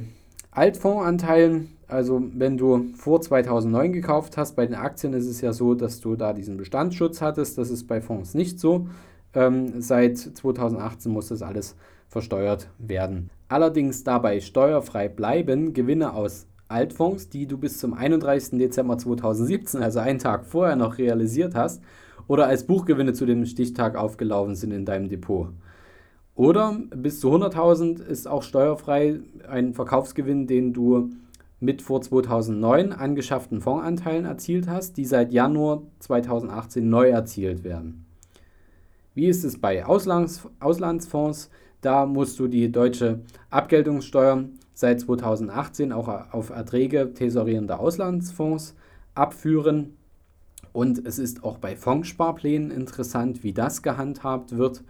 Altfondsanteilen? 0.52 1.70
Also 1.88 2.22
wenn 2.34 2.58
du 2.58 2.88
vor 2.96 3.22
2009 3.22 3.94
gekauft 3.94 4.36
hast, 4.36 4.58
bei 4.58 4.66
den 4.66 4.75
Aktien 4.75 5.13
ist 5.13 5.28
es 5.28 5.40
ja 5.40 5.54
so, 5.54 5.75
dass 5.75 6.02
du 6.02 6.18
da 6.18 6.34
diesen 6.34 6.58
Bestandsschutz 6.58 7.22
hattest. 7.22 7.58
Das 7.58 7.70
ist 7.70 7.88
bei 7.88 8.02
Fonds 8.02 8.34
nicht 8.34 8.60
so. 8.60 8.90
Ähm, 9.34 9.80
seit 9.82 10.18
2018 10.18 11.10
muss 11.10 11.30
das 11.30 11.42
alles 11.42 11.78
versteuert 12.10 12.70
werden. 12.80 13.30
Allerdings 13.53 14.03
dabei 14.03 14.39
steuerfrei 14.39 15.07
bleiben 15.07 15.74
Gewinne 15.74 16.15
aus 16.15 16.48
Altfonds, 16.69 17.29
die 17.29 17.45
du 17.45 17.60
bis 17.60 17.77
zum 17.77 17.93
31. 17.93 18.57
Dezember 18.57 18.98
2017, 18.98 19.83
also 19.83 20.00
einen 20.00 20.17
Tag 20.17 20.48
vorher 20.48 20.75
noch 20.75 20.98
realisiert 20.98 21.53
hast, 21.53 21.83
oder 22.25 22.48
als 22.48 22.65
Buchgewinne 22.65 23.13
zu 23.13 23.27
dem 23.27 23.45
Stichtag 23.45 23.95
aufgelaufen 23.95 24.55
sind 24.55 24.72
in 24.72 24.86
deinem 24.86 25.07
Depot. 25.07 25.50
Oder 26.33 26.79
bis 26.95 27.19
zu 27.19 27.31
100.000 27.31 28.01
ist 28.01 28.27
auch 28.27 28.41
steuerfrei 28.41 29.19
ein 29.48 29.75
Verkaufsgewinn, 29.75 30.48
den 30.48 30.74
du 30.74 31.12
mit 31.60 31.83
vor 31.83 32.01
2009 32.01 32.91
angeschafften 32.91 33.62
Fondsanteilen 33.62 34.25
erzielt 34.25 34.67
hast, 34.67 34.98
die 34.98 35.05
seit 35.05 35.31
Januar 35.31 35.83
2018 36.00 36.89
neu 36.89 37.10
erzielt 37.10 37.63
werden. 37.63 38.07
Wie 39.13 39.27
ist 39.27 39.43
es 39.43 39.62
bei 39.62 39.86
Auslands 39.86 40.50
Auslandsfonds? 40.60 41.51
Da 41.84 42.06
musst 42.06 42.40
du 42.40 42.48
die 42.48 42.72
deutsche 42.72 43.20
Abgeltungssteuer 43.50 44.46
seit 44.74 45.02
2018 45.02 45.92
auch 45.92 46.08
auf 46.32 46.50
Erträge 46.50 47.13
tesorierender 47.13 47.82
Auslandsfonds 47.82 48.74
abführen. 49.16 49.98
Und 50.72 51.06
es 51.06 51.20
ist 51.20 51.44
auch 51.44 51.58
bei 51.58 51.75
Fondssparplänen 51.75 52.72
interessant, 52.72 53.44
wie 53.44 53.52
das 53.52 53.84
gehandhabt 53.84 54.58
wird. 54.58 54.82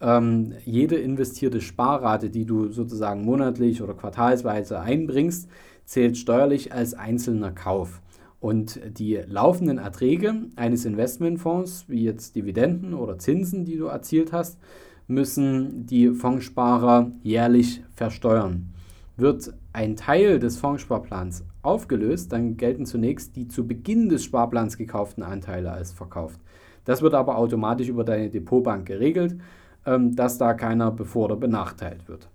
Ähm, 0.00 0.52
jede 0.64 0.94
investierte 0.94 1.60
Sparrate, 1.60 2.30
die 2.30 2.44
du 2.44 2.68
sozusagen 2.68 3.24
monatlich 3.24 3.82
oder 3.82 3.94
quartalsweise 3.94 4.78
einbringst, 4.78 5.48
zählt 5.86 6.16
steuerlich 6.16 6.72
als 6.72 6.94
einzelner 6.94 7.50
Kauf. 7.50 8.00
Und 8.38 8.78
die 8.96 9.16
laufenden 9.26 9.78
Erträge 9.78 10.36
eines 10.54 10.84
Investmentfonds, 10.84 11.86
wie 11.88 12.04
jetzt 12.04 12.36
Dividenden 12.36 12.94
oder 12.94 13.18
Zinsen, 13.18 13.64
die 13.64 13.76
du 13.76 13.86
erzielt 13.86 14.32
hast, 14.32 14.58
müssen 15.08 15.86
die 15.86 16.10
Fondssparer 16.10 17.10
jährlich 17.22 17.82
versteuern. 17.94 18.72
Wird 19.16 19.52
ein 19.72 19.96
Teil 19.96 20.38
des 20.38 20.58
Fondssparplans 20.58 21.44
aufgelöst, 21.62 22.32
dann 22.32 22.56
gelten 22.56 22.86
zunächst 22.86 23.34
die 23.34 23.48
zu 23.48 23.66
Beginn 23.66 24.08
des 24.08 24.22
Sparplans 24.22 24.76
gekauften 24.76 25.24
Anteile 25.24 25.72
als 25.72 25.92
verkauft. 25.92 26.38
Das 26.84 27.02
wird 27.02 27.14
aber 27.14 27.36
automatisch 27.36 27.88
über 27.88 28.04
deine 28.04 28.30
Depotbank 28.30 28.86
geregelt, 28.86 29.40
ähm, 29.84 30.14
dass 30.14 30.38
da 30.38 30.54
keiner 30.54 30.90
bevor 30.90 31.24
oder 31.26 31.36
benachteilt 31.36 32.08
wird. 32.08 32.28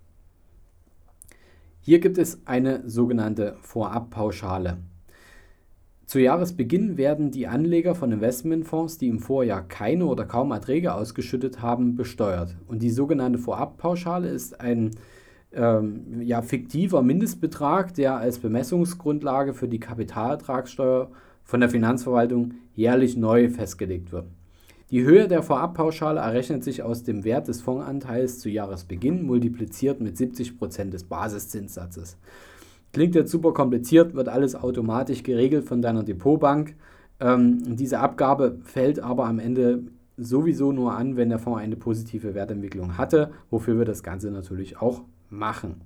Hier 1.80 2.00
gibt 2.00 2.18
es 2.18 2.46
eine 2.46 2.88
sogenannte 2.90 3.56
Vorabpauschale. 3.62 4.78
Zu 6.06 6.20
Jahresbeginn 6.20 6.98
werden 6.98 7.32
die 7.32 7.48
Anleger 7.48 7.96
von 7.96 8.12
Investmentfonds, 8.12 8.98
die 8.98 9.08
im 9.08 9.20
Vorjahr 9.20 9.62
keine 9.62 10.06
oder 10.06 10.26
kaum 10.26 10.52
Erträge 10.52 10.94
ausgeschüttet 10.94 11.62
haben, 11.62 11.96
besteuert. 11.96 12.58
Und 12.68 12.82
die 12.82 12.90
sogenannte 12.90 13.40
Vorabpauschale 13.40 14.30
ist 14.30 14.60
ein 14.60 14.92
ähm, 15.54 16.22
ja, 16.22 16.42
fiktiver 16.42 17.02
Mindestbetrag, 17.02 17.94
der 17.94 18.18
als 18.18 18.40
Bemessungsgrundlage 18.40 19.54
für 19.54 19.68
die 19.68 19.80
Kapitalertragssteuer 19.80 21.10
von 21.44 21.60
der 21.60 21.70
Finanzverwaltung 21.70 22.56
jährlich 22.76 23.16
neu 23.16 23.50
festgelegt 23.50 24.12
wird. 24.12 24.26
Die 24.90 25.04
Höhe 25.04 25.28
der 25.28 25.42
Vorabpauschale 25.42 26.20
errechnet 26.20 26.64
sich 26.64 26.84
aus 26.84 27.04
dem 27.04 27.24
Wert 27.24 27.48
des 27.48 27.62
Fondsanteils 27.62 28.40
zu 28.40 28.50
Jahresbeginn 28.50 29.24
multipliziert 29.24 30.02
mit 30.02 30.18
70% 30.18 30.92
des 30.92 31.06
Basiszinssatzes. 31.06 32.18
Klingt 32.94 33.16
jetzt 33.16 33.32
super 33.32 33.54
kompliziert, 33.54 34.14
wird 34.14 34.30
alles 34.30 34.56
automatisch 34.56 35.24
geregelt 35.24 35.66
von 35.66 35.82
deiner 35.82 36.04
Depotbank. 36.04 36.76
Ähm, 37.20 37.76
diese 37.76 38.00
Abgabe 38.00 38.60
fällt 38.64 39.00
aber 39.00 39.26
am 39.26 39.40
Ende 39.40 39.84
sowieso 40.16 40.72
nur 40.72 40.94
an, 40.94 41.18
wenn 41.18 41.30
der 41.30 41.40
Fonds 41.40 41.60
eine 41.60 41.76
positive 41.76 42.36
Wertentwicklung 42.36 42.98
hatte, 42.98 43.32
wofür 43.50 43.80
wir 43.80 43.86
das 43.86 44.04
Ganze 44.04 44.30
natürlich 44.30 44.80
auch 44.80 45.02
machen. 45.32 45.82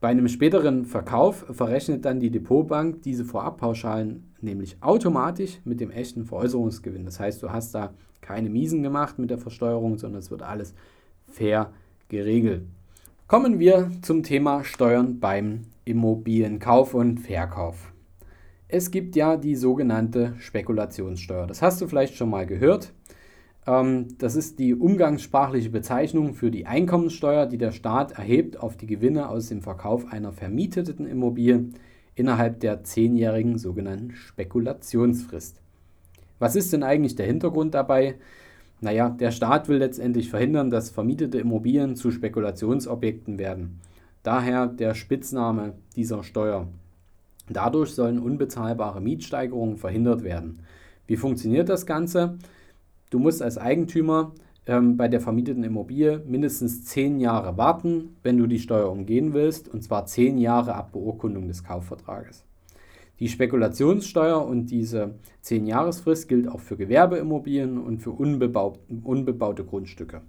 Bei 0.00 0.08
einem 0.08 0.28
späteren 0.28 0.86
Verkauf 0.86 1.44
verrechnet 1.50 2.06
dann 2.06 2.20
die 2.20 2.30
Depotbank 2.30 3.02
diese 3.02 3.26
Vorabpauschalen 3.26 4.32
nämlich 4.40 4.78
automatisch 4.80 5.60
mit 5.64 5.78
dem 5.78 5.90
echten 5.90 6.24
Veräußerungsgewinn. 6.24 7.04
Das 7.04 7.20
heißt, 7.20 7.42
du 7.42 7.50
hast 7.50 7.74
da 7.74 7.92
keine 8.22 8.48
Miesen 8.48 8.82
gemacht 8.82 9.18
mit 9.18 9.28
der 9.28 9.36
Versteuerung, 9.36 9.98
sondern 9.98 10.20
es 10.20 10.30
wird 10.30 10.40
alles 10.40 10.74
fair 11.28 11.70
geregelt. 12.08 12.62
Kommen 13.30 13.60
wir 13.60 13.92
zum 14.02 14.24
Thema 14.24 14.64
Steuern 14.64 15.20
beim 15.20 15.60
Immobilienkauf 15.84 16.94
und 16.94 17.20
Verkauf. 17.20 17.92
Es 18.66 18.90
gibt 18.90 19.14
ja 19.14 19.36
die 19.36 19.54
sogenannte 19.54 20.34
Spekulationssteuer. 20.40 21.46
Das 21.46 21.62
hast 21.62 21.80
du 21.80 21.86
vielleicht 21.86 22.16
schon 22.16 22.28
mal 22.28 22.44
gehört. 22.44 22.92
Ähm, 23.68 24.18
das 24.18 24.34
ist 24.34 24.58
die 24.58 24.74
umgangssprachliche 24.74 25.70
Bezeichnung 25.70 26.34
für 26.34 26.50
die 26.50 26.66
Einkommenssteuer, 26.66 27.46
die 27.46 27.56
der 27.56 27.70
Staat 27.70 28.18
erhebt 28.18 28.58
auf 28.58 28.76
die 28.76 28.88
Gewinne 28.88 29.28
aus 29.28 29.46
dem 29.46 29.62
Verkauf 29.62 30.12
einer 30.12 30.32
vermieteten 30.32 31.06
Immobilie 31.06 31.66
innerhalb 32.16 32.58
der 32.58 32.82
zehnjährigen 32.82 33.58
sogenannten 33.58 34.10
Spekulationsfrist. 34.10 35.60
Was 36.40 36.56
ist 36.56 36.72
denn 36.72 36.82
eigentlich 36.82 37.14
der 37.14 37.26
Hintergrund 37.26 37.74
dabei? 37.74 38.16
Naja, 38.80 39.10
der 39.10 39.30
Staat 39.30 39.68
will 39.68 39.78
letztendlich 39.78 40.30
verhindern, 40.30 40.70
dass 40.70 40.90
vermietete 40.90 41.38
Immobilien 41.38 41.96
zu 41.96 42.10
Spekulationsobjekten 42.10 43.38
werden. 43.38 43.80
Daher 44.22 44.66
der 44.66 44.94
Spitzname 44.94 45.74
dieser 45.96 46.22
Steuer. 46.22 46.68
Dadurch 47.48 47.90
sollen 47.90 48.18
unbezahlbare 48.18 49.00
Mietsteigerungen 49.00 49.76
verhindert 49.76 50.22
werden. 50.22 50.60
Wie 51.06 51.16
funktioniert 51.16 51.68
das 51.68 51.84
Ganze? 51.84 52.38
Du 53.10 53.18
musst 53.18 53.42
als 53.42 53.58
Eigentümer 53.58 54.32
ähm, 54.66 54.96
bei 54.96 55.08
der 55.08 55.20
vermieteten 55.20 55.64
Immobilie 55.64 56.22
mindestens 56.26 56.84
zehn 56.84 57.18
Jahre 57.18 57.56
warten, 57.56 58.16
wenn 58.22 58.38
du 58.38 58.46
die 58.46 58.60
Steuer 58.60 58.90
umgehen 58.90 59.34
willst, 59.34 59.68
und 59.68 59.82
zwar 59.82 60.06
zehn 60.06 60.38
Jahre 60.38 60.74
ab 60.74 60.92
Beurkundung 60.92 61.48
des 61.48 61.64
Kaufvertrages. 61.64 62.44
Die 63.20 63.28
Spekulationssteuer 63.28 64.44
und 64.44 64.70
diese 64.70 65.14
10-Jahresfrist 65.44 66.26
gilt 66.26 66.48
auch 66.48 66.60
für 66.60 66.78
Gewerbeimmobilien 66.78 67.76
und 67.78 67.98
für 67.98 68.10
unbebaut, 68.10 68.80
unbebaute 69.04 69.64
Grundstücke. 69.64 70.22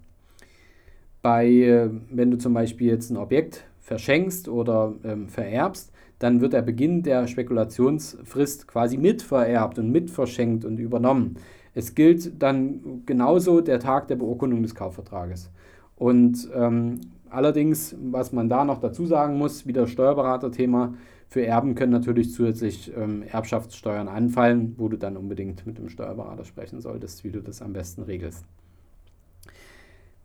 Bei, 1.21 1.47
äh, 1.47 1.89
wenn 2.09 2.31
du 2.31 2.37
zum 2.37 2.53
Beispiel 2.53 2.87
jetzt 2.87 3.09
ein 3.09 3.17
Objekt 3.17 3.63
verschenkst 3.79 4.49
oder 4.49 4.93
ähm, 5.03 5.29
vererbst, 5.29 5.93
dann 6.19 6.41
wird 6.41 6.53
der 6.53 6.61
Beginn 6.61 7.01
der 7.01 7.27
Spekulationsfrist 7.27 8.67
quasi 8.67 8.97
mitvererbt 8.97 9.79
und 9.79 9.91
mitverschenkt 9.91 10.65
und 10.65 10.77
übernommen. 10.77 11.37
Es 11.73 11.95
gilt 11.95 12.41
dann 12.41 13.03
genauso 13.05 13.61
der 13.61 13.79
Tag 13.79 14.09
der 14.09 14.17
Beurkundung 14.17 14.61
des 14.61 14.75
Kaufvertrages. 14.75 15.49
Und 15.95 16.49
ähm, 16.53 16.99
allerdings, 17.29 17.95
was 18.01 18.33
man 18.33 18.49
da 18.49 18.65
noch 18.65 18.79
dazu 18.79 19.05
sagen 19.05 19.37
muss, 19.37 19.65
wieder 19.65 19.87
Steuerberaterthema, 19.87 20.93
für 21.31 21.45
Erben 21.45 21.75
können 21.75 21.93
natürlich 21.93 22.33
zusätzlich 22.33 22.91
ähm, 22.93 23.23
Erbschaftssteuern 23.23 24.09
anfallen, 24.09 24.75
wo 24.77 24.89
du 24.89 24.97
dann 24.97 25.15
unbedingt 25.15 25.65
mit 25.65 25.77
dem 25.77 25.87
Steuerberater 25.87 26.43
sprechen 26.43 26.81
solltest, 26.81 27.23
wie 27.23 27.31
du 27.31 27.39
das 27.39 27.61
am 27.61 27.71
besten 27.71 28.01
regelst. 28.01 28.43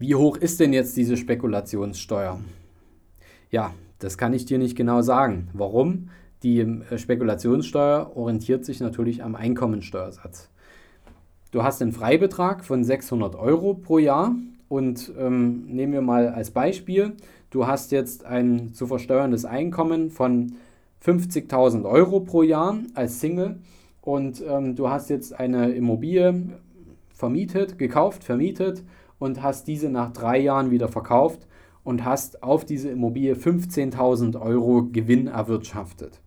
Wie 0.00 0.16
hoch 0.16 0.36
ist 0.36 0.58
denn 0.58 0.72
jetzt 0.72 0.96
diese 0.96 1.16
Spekulationssteuer? 1.16 2.40
Ja, 3.52 3.72
das 4.00 4.18
kann 4.18 4.34
ich 4.34 4.46
dir 4.46 4.58
nicht 4.58 4.76
genau 4.76 5.00
sagen. 5.00 5.48
Warum? 5.52 6.08
Die 6.42 6.58
äh, 6.58 6.98
Spekulationssteuer 6.98 8.10
orientiert 8.16 8.64
sich 8.64 8.80
natürlich 8.80 9.22
am 9.22 9.36
Einkommensteuersatz. 9.36 10.50
Du 11.52 11.62
hast 11.62 11.82
einen 11.82 11.92
Freibetrag 11.92 12.64
von 12.64 12.82
600 12.82 13.36
Euro 13.36 13.74
pro 13.74 13.98
Jahr 13.98 14.34
und 14.68 15.12
ähm, 15.16 15.66
nehmen 15.68 15.92
wir 15.92 16.02
mal 16.02 16.30
als 16.30 16.50
Beispiel, 16.50 17.12
du 17.50 17.68
hast 17.68 17.92
jetzt 17.92 18.24
ein 18.24 18.74
zu 18.74 18.88
versteuerndes 18.88 19.44
Einkommen 19.44 20.10
von 20.10 20.56
50.000 21.06 21.84
Euro 21.84 22.20
pro 22.20 22.42
Jahr 22.42 22.78
als 22.94 23.20
Single 23.20 23.60
und 24.00 24.42
ähm, 24.46 24.74
du 24.74 24.90
hast 24.90 25.08
jetzt 25.08 25.38
eine 25.38 25.70
Immobilie 25.70 26.58
vermietet, 27.14 27.78
gekauft, 27.78 28.24
vermietet 28.24 28.82
und 29.20 29.40
hast 29.42 29.68
diese 29.68 29.88
nach 29.88 30.12
drei 30.12 30.38
Jahren 30.38 30.72
wieder 30.72 30.88
verkauft 30.88 31.46
und 31.84 32.04
hast 32.04 32.42
auf 32.42 32.64
diese 32.64 32.90
Immobilie 32.90 33.34
15.000 33.34 34.40
Euro 34.40 34.88
Gewinn 34.90 35.28
erwirtschaftet. 35.28 36.20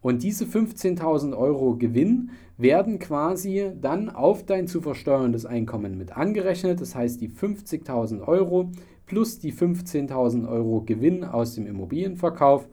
Und 0.00 0.22
diese 0.22 0.46
15.000 0.46 1.36
Euro 1.36 1.76
Gewinn 1.76 2.30
werden 2.56 2.98
quasi 2.98 3.72
dann 3.78 4.08
auf 4.08 4.46
dein 4.46 4.66
zu 4.66 4.80
versteuerndes 4.80 5.44
Einkommen 5.44 5.98
mit 5.98 6.16
angerechnet. 6.16 6.80
Das 6.80 6.94
heißt, 6.94 7.20
die 7.20 7.28
50.000 7.28 8.26
Euro 8.26 8.70
plus 9.04 9.38
die 9.38 9.52
15.000 9.52 10.48
Euro 10.48 10.80
Gewinn 10.86 11.24
aus 11.24 11.54
dem 11.54 11.66
Immobilienverkauf 11.66 12.66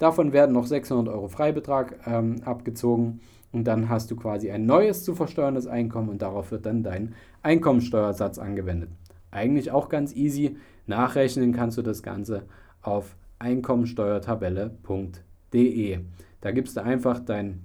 Davon 0.00 0.32
werden 0.32 0.54
noch 0.54 0.66
600 0.66 1.14
Euro 1.14 1.28
Freibetrag 1.28 2.00
ähm, 2.06 2.40
abgezogen 2.44 3.20
und 3.52 3.64
dann 3.64 3.90
hast 3.90 4.10
du 4.10 4.16
quasi 4.16 4.50
ein 4.50 4.64
neues 4.64 5.04
zu 5.04 5.14
versteuerndes 5.14 5.66
Einkommen 5.66 6.08
und 6.08 6.22
darauf 6.22 6.50
wird 6.50 6.64
dann 6.64 6.82
dein 6.82 7.14
Einkommensteuersatz 7.42 8.38
angewendet. 8.38 8.88
Eigentlich 9.30 9.70
auch 9.70 9.90
ganz 9.90 10.16
easy. 10.16 10.56
Nachrechnen 10.86 11.52
kannst 11.52 11.76
du 11.76 11.82
das 11.82 12.02
Ganze 12.02 12.44
auf 12.80 13.14
einkommensteuertabelle.de. 13.40 15.98
Da 16.40 16.50
gibst 16.50 16.78
du 16.78 16.82
einfach 16.82 17.20
dein 17.20 17.64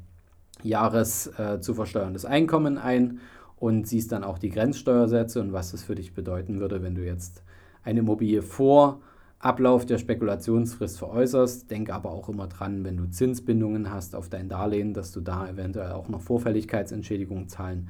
Jahres 0.62 1.28
äh, 1.40 1.62
zu 1.62 1.74
versteuerndes 1.74 2.26
Einkommen 2.26 2.78
ein 2.78 3.22
und 3.56 3.88
siehst 3.88 4.12
dann 4.12 4.26
auch 4.26 4.40
die 4.40 4.50
Grenzsteuersätze 4.50 5.40
und 5.40 5.54
was 5.54 5.72
das 5.72 5.84
für 5.84 5.96
dich 5.96 6.14
bedeuten 6.14 6.60
würde, 6.60 6.84
wenn 6.84 6.96
du 6.96 7.06
jetzt 7.06 7.44
eine 7.86 8.02
Immobilie 8.02 8.42
vor 8.42 9.00
Ablauf 9.46 9.86
der 9.86 10.00
Spekulationsfrist 10.00 10.98
veräußerst. 10.98 11.70
Denk 11.70 11.92
aber 11.92 12.12
auch 12.12 12.30
immer 12.30 12.48
dran, 12.48 12.84
wenn 12.84 12.98
du 12.98 13.06
Zinsbindungen 13.06 13.92
hast 13.92 14.16
auf 14.16 14.28
dein 14.28 14.50
Darlehen, 14.50 14.96
dass 14.96 15.12
du 15.12 15.22
da 15.22 15.48
eventuell 15.48 15.92
auch 15.92 16.10
noch 16.10 16.22
Vorfälligkeitsentschädigung 16.22 17.48
zahlen 17.48 17.90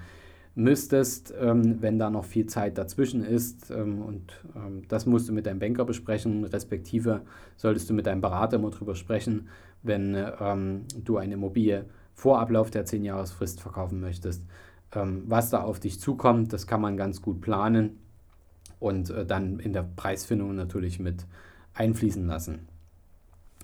müsstest, 0.54 1.34
ähm, 1.40 1.82
wenn 1.82 1.98
da 1.98 2.10
noch 2.10 2.26
viel 2.26 2.46
Zeit 2.48 2.78
dazwischen 2.78 3.24
ist. 3.24 3.72
Ähm, 3.72 4.02
und 4.02 4.44
ähm, 4.54 4.84
das 4.90 5.06
musst 5.06 5.30
du 5.30 5.34
mit 5.34 5.46
deinem 5.46 5.60
Banker 5.60 5.86
besprechen, 5.86 6.44
respektive 6.44 7.22
solltest 7.56 7.90
du 7.90 7.94
mit 7.94 8.06
deinem 8.06 8.22
Berater 8.22 8.58
immer 8.58 8.72
drüber 8.72 8.96
sprechen, 8.96 9.48
wenn 9.82 10.18
ähm, 10.42 10.82
du 11.06 11.16
eine 11.16 11.36
Immobilie 11.36 11.86
vor 12.14 12.40
Ablauf 12.40 12.70
der 12.70 12.86
10-Jahresfrist 12.86 13.62
verkaufen 13.62 14.02
möchtest. 14.02 14.44
Ähm, 14.94 15.24
was 15.28 15.52
da 15.52 15.62
auf 15.62 15.80
dich 15.80 16.02
zukommt, 16.02 16.52
das 16.52 16.68
kann 16.68 16.82
man 16.82 16.98
ganz 16.98 17.22
gut 17.22 17.40
planen 17.40 18.00
und 18.86 19.10
äh, 19.10 19.26
dann 19.26 19.60
in 19.60 19.74
der 19.74 19.84
Preisfindung 19.84 20.56
natürlich 20.56 21.00
mit 21.00 21.26
einfließen 21.74 22.26
lassen. 22.28 22.68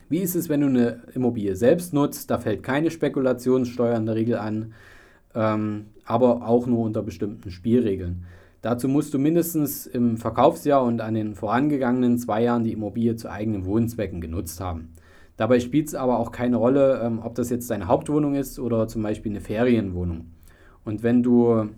Wie 0.10 0.20
ist 0.20 0.36
es, 0.36 0.50
wenn 0.50 0.62
du 0.62 0.68
eine 0.68 1.04
Immobilie 1.13 1.56
selbst 1.56 1.94
nutzt? 1.94 2.30
Da 2.32 2.40
fällt 2.40 2.63
keine 2.63 2.92
Spekulationssteuer 2.92 3.96
in 3.96 4.08
der 4.08 4.16
Regel 4.16 4.38
an, 4.38 4.74
ähm, 5.36 5.86
aber 6.06 6.48
auch 6.48 6.66
nur 6.66 6.80
unter 6.80 7.04
bestimmten 7.04 7.51
Spielregeln. 7.51 8.25
Dazu 8.62 8.88
musst 8.88 9.13
du 9.13 9.20
mindestens 9.20 9.88
im 9.88 10.18
Verkaufsjahr 10.18 10.84
und 10.84 11.01
an 11.01 11.13
den 11.13 11.36
vorangegangenen 11.36 12.18
zwei 12.18 12.44
Jahren 12.44 12.63
die 12.63 12.74
Immobilie 12.74 13.16
zu 13.16 13.32
eigenen 13.32 13.66
Wohnzwecken 13.66 14.22
genutzt 14.22 14.60
haben. 14.60 14.90
Dabei 15.38 15.60
spielt 15.60 15.88
es 15.88 15.96
aber 15.96 16.20
auch 16.20 16.32
keine 16.32 16.58
Rolle, 16.58 17.00
ähm, 17.04 17.20
ob 17.24 17.36
das 17.36 17.50
jetzt 17.50 17.70
deine 17.70 17.88
Hauptwohnung 17.88 18.36
ist 18.36 18.60
oder 18.60 18.88
zum 18.88 19.04
Beispiel 19.04 19.32
eine 19.32 19.42
Ferienwohnung. 19.42 20.32
Und 20.84 21.04
wenn 21.04 21.24
du 21.24 21.70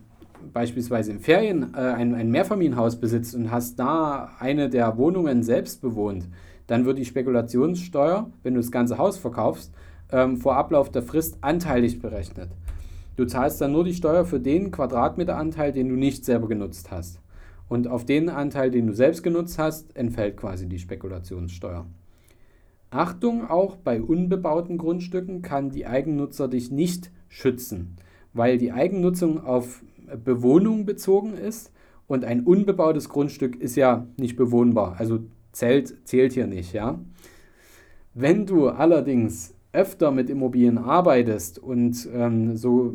beispielsweise 0.52 1.12
in 1.12 1.20
Ferien 1.20 1.74
äh, 1.74 1.78
ein, 1.78 2.14
ein 2.16 2.32
Mehrfamilienhaus 2.32 3.00
besitzt 3.00 3.36
und 3.36 3.52
hast 3.52 3.78
da 3.78 4.32
eine 4.40 4.70
der 4.70 4.98
Wohnungen 4.98 5.44
selbst 5.44 5.82
bewohnt, 5.82 6.28
dann 6.68 6.86
wird 6.86 6.98
die 6.98 7.06
Spekulationssteuer, 7.06 8.30
wenn 8.42 8.54
du 8.54 8.60
das 8.60 8.72
ganze 8.72 8.98
Haus 8.98 9.18
verkaufst, 9.18 9.74
ähm, 10.12 10.38
vor 10.38 10.56
Ablauf 10.56 10.92
der 10.92 11.04
Frist 11.04 11.38
anteilig 11.42 12.00
berechnet. 12.02 12.50
Du 13.16 13.26
zahlst 13.26 13.62
dann 13.62 13.72
nur 13.72 13.84
die 13.84 13.94
Steuer 13.94 14.26
für 14.26 14.40
den 14.40 14.72
Quadratmeteranteil, 14.72 15.72
den 15.72 15.90
du 15.90 15.96
nicht 15.96 16.26
selber 16.26 16.48
genutzt 16.48 16.90
hast. 16.92 17.20
Und 17.70 17.88
auf 17.88 18.06
den 18.06 18.30
Anteil, 18.30 18.72
den 18.72 18.88
du 18.88 18.94
selbst 18.94 19.24
genutzt 19.24 19.60
hast, 19.60 19.96
entfällt 19.96 20.38
quasi 20.38 20.68
die 20.68 20.80
Spekulationssteuer. 20.80 21.86
Achtung, 22.90 23.50
auch 23.50 23.76
bei 23.76 24.02
unbebauten 24.02 24.78
Grundstücken 24.78 25.42
kann 25.42 25.72
die 25.72 25.88
Eigennutzer 25.88 26.48
dich 26.48 26.72
nicht 26.72 27.12
schützen, 27.28 27.96
weil 28.34 28.60
die 28.60 28.72
Eigennutzung 28.72 29.44
auf 29.44 29.84
Bewohnung 30.24 30.86
bezogen 30.86 31.36
ist 31.36 31.72
und 32.08 32.26
ein 32.26 32.42
unbebautes 32.42 33.10
Grundstück 33.10 33.56
ist 33.56 33.76
ja 33.76 34.08
nicht 34.18 34.36
bewohnbar, 34.36 34.96
also 34.98 35.20
zählt, 35.52 36.08
zählt 36.08 36.34
hier 36.34 36.48
nicht, 36.48 36.74
ja. 36.74 37.00
Wenn 38.14 38.46
du 38.46 38.70
allerdings 38.70 39.56
öfter 39.72 40.12
mit 40.12 40.30
Immobilien 40.30 40.78
arbeitest 40.78 41.58
und 41.58 42.08
ähm, 42.14 42.56
so 42.56 42.94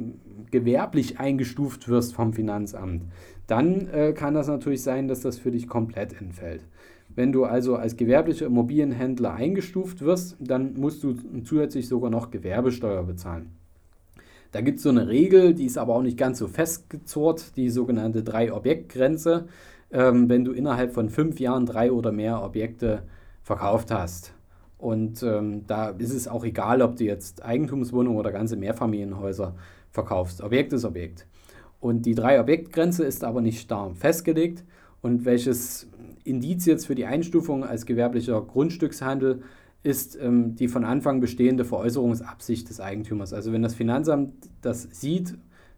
gewerblich 0.51 1.19
eingestuft 1.19 1.89
wirst 1.89 2.15
vom 2.15 2.33
Finanzamt, 2.33 3.05
dann 3.49 3.89
äh, 3.89 4.13
kann 4.13 4.35
das 4.35 4.47
natürlich 4.47 4.83
sein, 4.83 5.09
dass 5.09 5.21
das 5.21 5.39
für 5.39 5.51
dich 5.51 5.67
komplett 5.67 6.21
entfällt. 6.21 6.65
Wenn 7.09 7.33
du 7.33 7.45
also 7.45 7.75
als 7.75 7.97
gewerblicher 7.97 8.47
Immobilienhändler 8.47 9.35
eingestuft 9.35 10.03
wirst, 10.03 10.37
dann 10.39 10.75
musst 10.75 11.03
du 11.03 11.15
zusätzlich 11.43 11.89
sogar 11.89 12.11
noch 12.11 12.31
Gewerbesteuer 12.31 13.03
bezahlen. 13.03 13.58
Da 14.53 14.61
gibt 14.63 14.79
es 14.79 14.83
so 14.83 14.89
eine 14.89 15.09
Regel, 15.09 15.55
die 15.55 15.67
ist 15.67 15.77
aber 15.77 15.95
auch 15.95 16.03
nicht 16.03 16.17
ganz 16.17 16.39
so 16.39 16.49
festgezurrt, 16.49 17.57
die 17.57 17.69
sogenannte 17.69 18.23
Drei-Objekt-Grenze, 18.23 19.49
ähm, 19.91 20.29
wenn 20.29 20.45
du 20.45 20.53
innerhalb 20.53 20.93
von 20.93 21.11
fünf 21.11 21.39
Jahren 21.41 21.67
drei 21.67 21.93
oder 21.93 22.13
mehr 22.13 22.43
Objekte 22.43 23.03
verkauft 23.43 23.91
hast. 23.91 24.33
Und 24.79 25.23
ähm, 25.23 25.67
da 25.67 25.91
ist 25.91 26.15
es 26.15 26.29
auch 26.29 26.45
egal, 26.45 26.83
ob 26.83 26.97
du 26.97 27.05
jetzt 27.05 27.45
Eigentumswohnungen 27.45 28.19
oder 28.19 28.33
ganze 28.33 28.57
Mehrfamilienhäuser 28.57 29.55
verkaufst. 29.91 30.43
Objekt 30.43 30.73
ist 30.73 30.85
Objekt. 30.85 31.27
Und 31.81 32.07
die 32.07 32.15
Drei-Objekt-Grenze 32.15 33.05
ist 33.05 33.25
aber 33.25 33.41
nicht 33.41 33.61
starr 33.61 33.95
festgelegt. 33.95 34.65
Und 35.01 35.25
welches 35.25 35.89
Indiz 36.25 36.67
jetzt 36.67 36.87
für 36.87 36.95
die 36.95 37.07
Einstufung 37.07 37.65
als 37.65 37.87
gewerblicher 37.87 38.41
Grundstückshandel 38.43 39.43
ist 39.83 40.19
ähm, 40.21 40.55
die 40.57 40.69
von 40.69 40.85
Anfang 40.85 41.21
bestehende 41.21 41.65
Veräußerungsabsicht 41.65 42.69
des 42.69 42.81
Eigentümers. 42.81 43.33
Also 43.33 43.53
wenn 43.53 43.63
das 43.63 43.75
Finanzamt 43.75 44.33
das 44.61 44.89
sieht, 44.91 45.37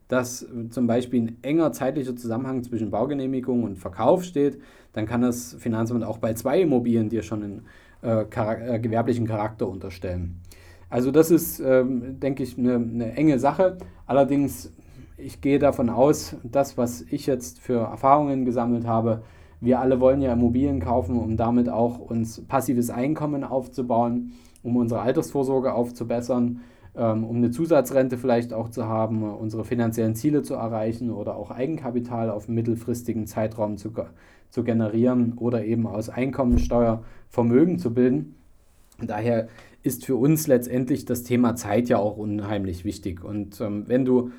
dass 0.09 0.43
äh, 0.43 0.69
zum 0.71 0.87
Beispiel 0.87 1.23
ein 1.23 1.37
enger 1.43 1.73
zeitlicher 1.73 2.17
Zusammenhang 2.17 2.63
zwischen 2.63 2.91
Baugenehmigung 2.91 3.63
und 3.63 3.79
Verkauf 3.79 4.25
steht, 4.25 4.61
dann 4.93 5.07
kann 5.07 5.23
das 5.23 5.55
Finanzamt 5.59 6.05
auch 6.05 6.19
bei 6.19 6.35
zwei 6.35 6.61
Immobilien 6.63 7.09
dir 7.09 7.23
schon 7.23 7.43
einen 7.43 7.63
äh, 8.03 8.25
charak 8.31 8.61
äh, 8.63 8.79
gewerblichen 8.81 9.27
Charakter 9.27 9.69
unterstellen. 9.69 10.41
Also 10.89 11.13
das 11.13 11.31
ist, 11.31 11.61
ähm, 11.61 12.19
denke 12.19 12.43
ich, 12.43 12.59
eine, 12.59 12.75
eine 12.75 13.13
enge 13.15 13.39
Sache. 13.39 13.79
Allerdings, 14.07 14.73
ich 15.17 15.41
gehe 15.41 15.61
davon 15.61 15.89
aus, 15.89 16.37
das, 16.43 16.77
was 16.77 17.03
ich 17.03 17.27
jetzt 17.27 17.61
für 17.61 17.79
Erfahrungen 17.79 18.45
gesammelt 18.45 18.87
habe, 18.87 19.23
wir 19.61 19.81
alle 19.81 20.01
wollen 20.01 20.23
ja 20.23 20.33
Immobilien 20.33 20.81
kaufen, 20.81 21.19
um 21.19 21.37
damit 21.37 21.69
auch 21.69 21.99
uns 21.99 22.41
passives 22.47 22.91
Einkommen 22.91 23.45
aufzubauen, 23.45 24.33
um 24.63 24.77
unsere 24.77 25.01
Altersvorsorge 25.01 25.75
aufzubessern, 25.75 26.61
ähm, 26.97 27.25
um 27.25 27.37
eine 27.37 27.51
Zusatzrente 27.51 28.17
vielleicht 28.17 28.53
auch 28.53 28.71
zu 28.71 28.87
haben, 28.87 29.23
unsere 29.23 29.65
finanziellen 29.65 30.15
Ziele 30.15 30.43
zu 30.43 30.55
erreichen 30.55 31.11
oder 31.11 31.37
auch 31.37 31.51
Eigenkapital 31.51 32.31
auf 32.31 32.49
mittelfristigen 32.49 33.27
Zeitraum 33.27 33.77
zu, 33.77 33.93
zu 34.51 34.65
generieren 34.65 35.35
oder 35.37 35.65
eben 35.65 35.87
aus 35.87 36.09
Einkommensteuer 36.09 37.03
Vermögen 37.29 37.79
zu 37.79 37.95
bilden. 37.95 38.35
Daher 39.01 39.49
ist 39.83 40.05
für 40.05 40.17
uns 40.17 40.47
letztendlich 40.47 41.05
das 41.05 41.23
Thema 41.23 41.55
Zeit 41.55 41.89
ja 41.89 41.99
auch 41.99 42.17
unheimlich 42.17 42.85
wichtig. 42.85 43.25
Und 43.25 43.61
ähm, 43.61 43.85
wenn 43.87 44.05
du 44.05 44.31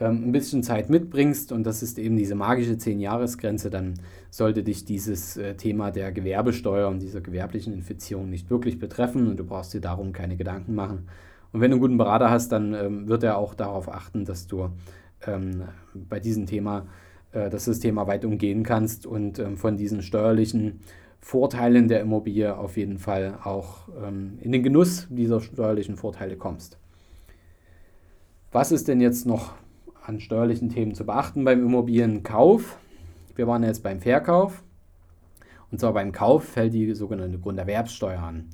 ähm, 0.00 0.28
ein 0.28 0.32
bisschen 0.32 0.62
Zeit 0.62 0.88
mitbringst, 0.88 1.52
und 1.52 1.64
das 1.64 1.82
ist 1.82 1.98
eben 1.98 2.16
diese 2.16 2.34
magische 2.34 2.72
10-Jahres-Grenze, 2.72 3.70
dann 3.70 3.94
sollte 4.30 4.62
dich 4.62 4.84
dieses 4.84 5.36
äh, 5.36 5.54
Thema 5.54 5.90
der 5.90 6.10
Gewerbesteuer 6.10 6.88
und 6.88 7.00
dieser 7.00 7.20
gewerblichen 7.20 7.74
Infizierung 7.74 8.30
nicht 8.30 8.50
wirklich 8.50 8.78
betreffen 8.78 9.28
und 9.28 9.36
du 9.36 9.44
brauchst 9.44 9.74
dir 9.74 9.80
darum 9.80 10.12
keine 10.12 10.36
Gedanken 10.36 10.74
machen. 10.74 11.08
Und 11.52 11.60
wenn 11.60 11.70
du 11.70 11.76
einen 11.76 11.82
guten 11.82 11.98
Berater 11.98 12.30
hast, 12.30 12.50
dann 12.50 12.74
ähm, 12.74 13.08
wird 13.08 13.22
er 13.22 13.36
auch 13.36 13.54
darauf 13.54 13.92
achten, 13.92 14.24
dass 14.24 14.46
du 14.46 14.70
ähm, 15.26 15.64
bei 15.94 16.18
diesem 16.18 16.46
Thema, 16.46 16.86
äh, 17.32 17.50
dass 17.50 17.66
du 17.66 17.72
das 17.72 17.80
Thema 17.80 18.06
weit 18.06 18.24
umgehen 18.24 18.62
kannst 18.62 19.04
und 19.06 19.38
ähm, 19.38 19.56
von 19.56 19.76
diesen 19.76 20.00
steuerlichen 20.02 20.80
Vorteilen 21.20 21.88
der 21.88 22.00
Immobilie 22.00 22.56
auf 22.56 22.78
jeden 22.78 22.98
Fall 22.98 23.38
auch 23.44 23.88
ähm, 24.02 24.38
in 24.40 24.52
den 24.52 24.62
Genuss 24.62 25.06
dieser 25.10 25.40
steuerlichen 25.40 25.96
Vorteile 25.96 26.36
kommst. 26.36 26.78
Was 28.52 28.72
ist 28.72 28.88
denn 28.88 29.00
jetzt 29.00 29.26
noch 29.26 29.54
an 30.10 30.18
steuerlichen 30.18 30.70
Themen 30.70 30.94
zu 30.94 31.06
beachten 31.06 31.44
beim 31.44 31.64
Immobilienkauf. 31.64 32.78
Wir 33.36 33.46
waren 33.46 33.62
jetzt 33.62 33.84
beim 33.84 34.00
Verkauf. 34.00 34.64
Und 35.70 35.78
zwar 35.78 35.92
beim 35.92 36.10
Kauf 36.10 36.42
fällt 36.42 36.74
die 36.74 36.92
sogenannte 36.94 37.38
Grunderwerbssteuer 37.38 38.18
an. 38.18 38.50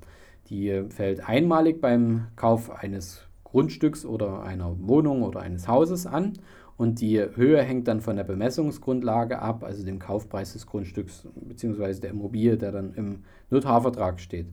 Die 0.51 0.85
fällt 0.91 1.27
einmalig 1.27 1.81
beim 1.81 2.27
Kauf 2.37 2.71
eines 2.71 3.27
Grundstücks 3.43 4.05
oder 4.05 4.43
einer 4.43 4.77
Wohnung 4.81 5.23
oder 5.23 5.41
eines 5.41 5.67
Hauses 5.67 6.07
an. 6.07 6.35
Und 6.77 7.01
die 7.01 7.19
Höhe 7.21 7.63
hängt 7.63 7.89
dann 7.89 8.03
von 8.03 8.17
der 8.17 8.25
Bemessungsgrundlage 8.25 9.39
ab, 9.39 9.65
also 9.65 9.83
dem 9.83 9.99
Kaufpreis 9.99 10.53
des 10.53 10.67
Grundstücks 10.67 11.27
bzw. 11.35 12.01
der 12.01 12.11
Immobilie, 12.11 12.59
der 12.59 12.71
dann 12.71 12.93
im 12.93 13.25
Notarvertrag 13.49 14.21
steht. 14.21 14.49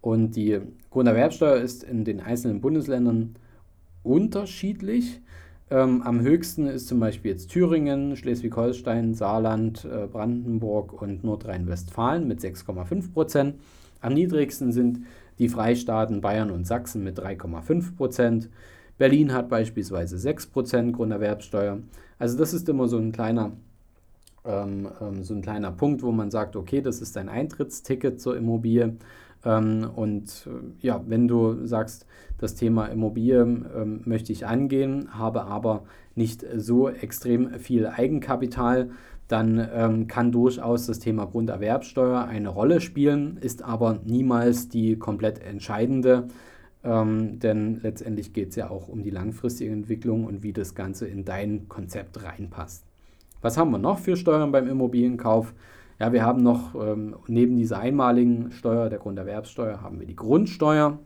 Und 0.00 0.34
die 0.34 0.58
Grunderwerbsteuer 0.90 1.58
ist 1.58 1.84
in 1.84 2.04
den 2.04 2.20
einzelnen 2.20 2.60
Bundesländern 2.60 3.36
unterschiedlich. 4.02 5.20
Ähm, 5.70 6.02
am 6.02 6.20
höchsten 6.20 6.66
ist 6.66 6.88
zum 6.88 6.98
Beispiel 6.98 7.30
jetzt 7.30 7.50
Thüringen, 7.50 8.16
Schleswig-Holstein, 8.16 9.14
Saarland, 9.14 9.84
äh, 9.84 10.08
Brandenburg 10.08 11.00
und 11.00 11.22
Nordrhein-Westfalen 11.22 12.26
mit 12.26 12.40
6,5 12.40 13.12
Prozent. 13.12 13.54
Am 14.00 14.14
niedrigsten 14.14 14.72
sind 14.72 15.06
die 15.38 15.48
Freistaaten 15.48 16.20
Bayern 16.20 16.50
und 16.50 16.66
Sachsen 16.66 17.04
mit 17.04 17.18
3,5 17.18 17.96
Prozent. 17.96 18.48
Berlin 18.98 19.32
hat 19.32 19.48
beispielsweise 19.48 20.18
6 20.18 20.48
Prozent 20.48 20.92
Grunderwerbsteuer. 20.96 21.78
Also 22.18 22.36
das 22.36 22.52
ist 22.52 22.68
immer 22.68 22.88
so 22.88 22.98
ein 22.98 23.12
kleiner 23.12 23.52
ähm, 24.44 24.88
ähm, 25.00 25.22
so 25.22 25.34
ein 25.34 25.42
kleiner 25.42 25.70
Punkt, 25.70 26.02
wo 26.02 26.12
man 26.12 26.30
sagt, 26.30 26.56
okay, 26.56 26.80
das 26.80 27.00
ist 27.00 27.16
dein 27.16 27.28
Eintrittsticket 27.28 28.20
zur 28.20 28.36
Immobilie. 28.36 28.96
Ähm, 29.44 29.88
und 29.94 30.46
äh, 30.46 30.86
ja, 30.86 31.02
wenn 31.06 31.28
du 31.28 31.66
sagst, 31.66 32.06
das 32.38 32.54
Thema 32.54 32.86
Immobilie 32.86 33.40
ähm, 33.40 34.00
möchte 34.04 34.32
ich 34.32 34.46
angehen, 34.46 35.18
habe 35.18 35.42
aber 35.42 35.84
nicht 36.14 36.44
so 36.56 36.88
extrem 36.88 37.58
viel 37.58 37.86
Eigenkapital, 37.86 38.90
dann 39.28 39.68
ähm, 39.72 40.06
kann 40.08 40.32
durchaus 40.32 40.86
das 40.86 40.98
Thema 40.98 41.26
Grunderwerbsteuer 41.26 42.24
eine 42.24 42.48
Rolle 42.48 42.80
spielen, 42.80 43.38
ist 43.40 43.62
aber 43.62 44.00
niemals 44.04 44.68
die 44.68 44.96
komplett 44.96 45.40
entscheidende, 45.40 46.26
ähm, 46.82 47.38
denn 47.38 47.80
letztendlich 47.82 48.32
geht 48.32 48.50
es 48.50 48.56
ja 48.56 48.70
auch 48.70 48.88
um 48.88 49.02
die 49.02 49.10
langfristige 49.10 49.72
Entwicklung 49.72 50.24
und 50.24 50.42
wie 50.42 50.52
das 50.52 50.74
Ganze 50.74 51.06
in 51.06 51.24
dein 51.24 51.68
Konzept 51.68 52.24
reinpasst. 52.24 52.84
Was 53.40 53.56
haben 53.56 53.70
wir 53.70 53.78
noch 53.78 53.98
für 53.98 54.16
Steuern 54.16 54.50
beim 54.50 54.68
Immobilienkauf? 54.68 55.54
Ja, 56.00 56.14
wir 56.14 56.24
haben 56.24 56.42
noch 56.42 56.74
ähm, 56.74 57.14
neben 57.26 57.58
dieser 57.58 57.78
einmaligen 57.78 58.52
Steuer, 58.52 58.88
der 58.88 58.98
Grunderwerbssteuer, 58.98 59.82
haben 59.82 60.00
wir 60.00 60.06
die 60.06 60.16
Grundsteuer. 60.16 60.98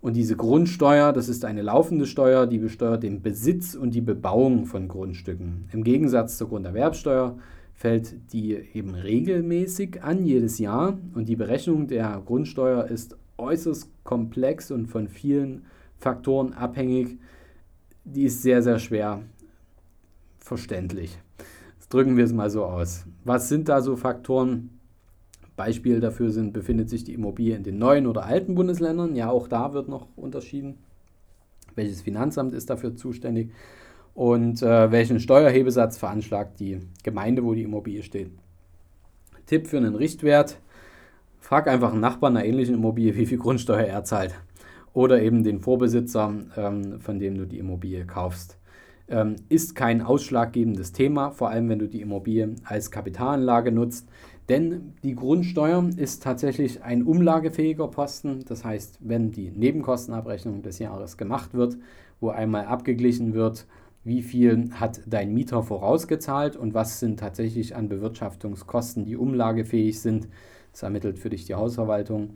Und 0.00 0.16
diese 0.16 0.34
Grundsteuer, 0.34 1.12
das 1.12 1.28
ist 1.28 1.44
eine 1.44 1.60
laufende 1.60 2.06
Steuer, 2.06 2.46
die 2.46 2.58
besteuert 2.58 3.02
den 3.02 3.20
Besitz 3.20 3.74
und 3.74 3.94
die 3.94 4.00
Bebauung 4.00 4.64
von 4.64 4.88
Grundstücken. 4.88 5.68
Im 5.72 5.84
Gegensatz 5.84 6.38
zur 6.38 6.48
Grunderwerbssteuer 6.48 7.36
fällt 7.74 8.32
die 8.32 8.54
eben 8.54 8.94
regelmäßig 8.94 10.02
an 10.02 10.24
jedes 10.24 10.58
Jahr 10.58 10.98
und 11.14 11.28
die 11.28 11.36
Berechnung 11.36 11.86
der 11.86 12.22
Grundsteuer 12.24 12.86
ist 12.86 13.18
äußerst 13.36 13.90
komplex 14.04 14.70
und 14.70 14.86
von 14.86 15.08
vielen 15.08 15.66
Faktoren 15.98 16.54
abhängig. 16.54 17.18
Die 18.04 18.24
ist 18.24 18.42
sehr, 18.42 18.62
sehr 18.62 18.78
schwer 18.78 19.20
verständlich. 20.38 21.18
Drücken 21.94 22.16
wir 22.16 22.24
es 22.24 22.32
mal 22.32 22.50
so 22.50 22.64
aus. 22.64 23.04
Was 23.22 23.48
sind 23.48 23.68
da 23.68 23.80
so 23.80 23.94
Faktoren? 23.94 24.80
Beispiel 25.54 26.00
dafür 26.00 26.32
sind, 26.32 26.52
befindet 26.52 26.90
sich 26.90 27.04
die 27.04 27.14
Immobilie 27.14 27.54
in 27.54 27.62
den 27.62 27.78
neuen 27.78 28.08
oder 28.08 28.24
alten 28.24 28.56
Bundesländern. 28.56 29.14
Ja, 29.14 29.30
auch 29.30 29.46
da 29.46 29.74
wird 29.74 29.88
noch 29.88 30.08
unterschieden. 30.16 30.78
Welches 31.76 32.02
Finanzamt 32.02 32.52
ist 32.52 32.68
dafür 32.68 32.96
zuständig? 32.96 33.52
Und 34.12 34.60
äh, 34.60 34.90
welchen 34.90 35.20
Steuerhebesatz 35.20 35.96
veranschlagt 35.96 36.58
die 36.58 36.80
Gemeinde, 37.04 37.44
wo 37.44 37.54
die 37.54 37.62
Immobilie 37.62 38.02
steht? 38.02 38.32
Tipp 39.46 39.68
für 39.68 39.76
einen 39.76 39.94
Richtwert. 39.94 40.58
Frag 41.38 41.68
einfach 41.68 41.92
einen 41.92 42.00
Nachbarn 42.00 42.36
einer 42.36 42.44
ähnlichen 42.44 42.74
Immobilie, 42.74 43.14
wie 43.14 43.26
viel 43.26 43.38
Grundsteuer 43.38 43.86
er 43.86 44.02
zahlt. 44.02 44.34
Oder 44.94 45.22
eben 45.22 45.44
den 45.44 45.60
Vorbesitzer, 45.60 46.34
ähm, 46.56 46.98
von 46.98 47.20
dem 47.20 47.38
du 47.38 47.46
die 47.46 47.60
Immobilie 47.60 48.04
kaufst. 48.04 48.58
Ähm, 49.06 49.36
ist 49.48 49.74
kein 49.74 50.00
ausschlaggebendes 50.00 50.92
Thema, 50.92 51.30
vor 51.30 51.50
allem 51.50 51.68
wenn 51.68 51.78
du 51.78 51.88
die 51.88 52.00
Immobilie 52.00 52.54
als 52.64 52.90
Kapitalanlage 52.90 53.70
nutzt. 53.70 54.08
Denn 54.48 54.94
die 55.02 55.14
Grundsteuer 55.14 55.88
ist 55.96 56.22
tatsächlich 56.22 56.82
ein 56.82 57.02
umlagefähiger 57.02 57.88
Posten. 57.88 58.44
Das 58.46 58.64
heißt, 58.64 58.98
wenn 59.00 59.30
die 59.30 59.50
Nebenkostenabrechnung 59.50 60.62
des 60.62 60.78
Jahres 60.78 61.16
gemacht 61.16 61.54
wird, 61.54 61.78
wo 62.20 62.30
einmal 62.30 62.66
abgeglichen 62.66 63.34
wird, 63.34 63.66
wie 64.04 64.22
viel 64.22 64.70
hat 64.72 65.00
dein 65.06 65.32
Mieter 65.32 65.62
vorausgezahlt 65.62 66.56
und 66.56 66.74
was 66.74 67.00
sind 67.00 67.18
tatsächlich 67.20 67.74
an 67.74 67.88
Bewirtschaftungskosten, 67.88 69.06
die 69.06 69.16
umlagefähig 69.16 70.00
sind, 70.00 70.28
das 70.72 70.82
ermittelt 70.82 71.18
für 71.18 71.30
dich 71.30 71.46
die 71.46 71.54
Hausverwaltung, 71.54 72.34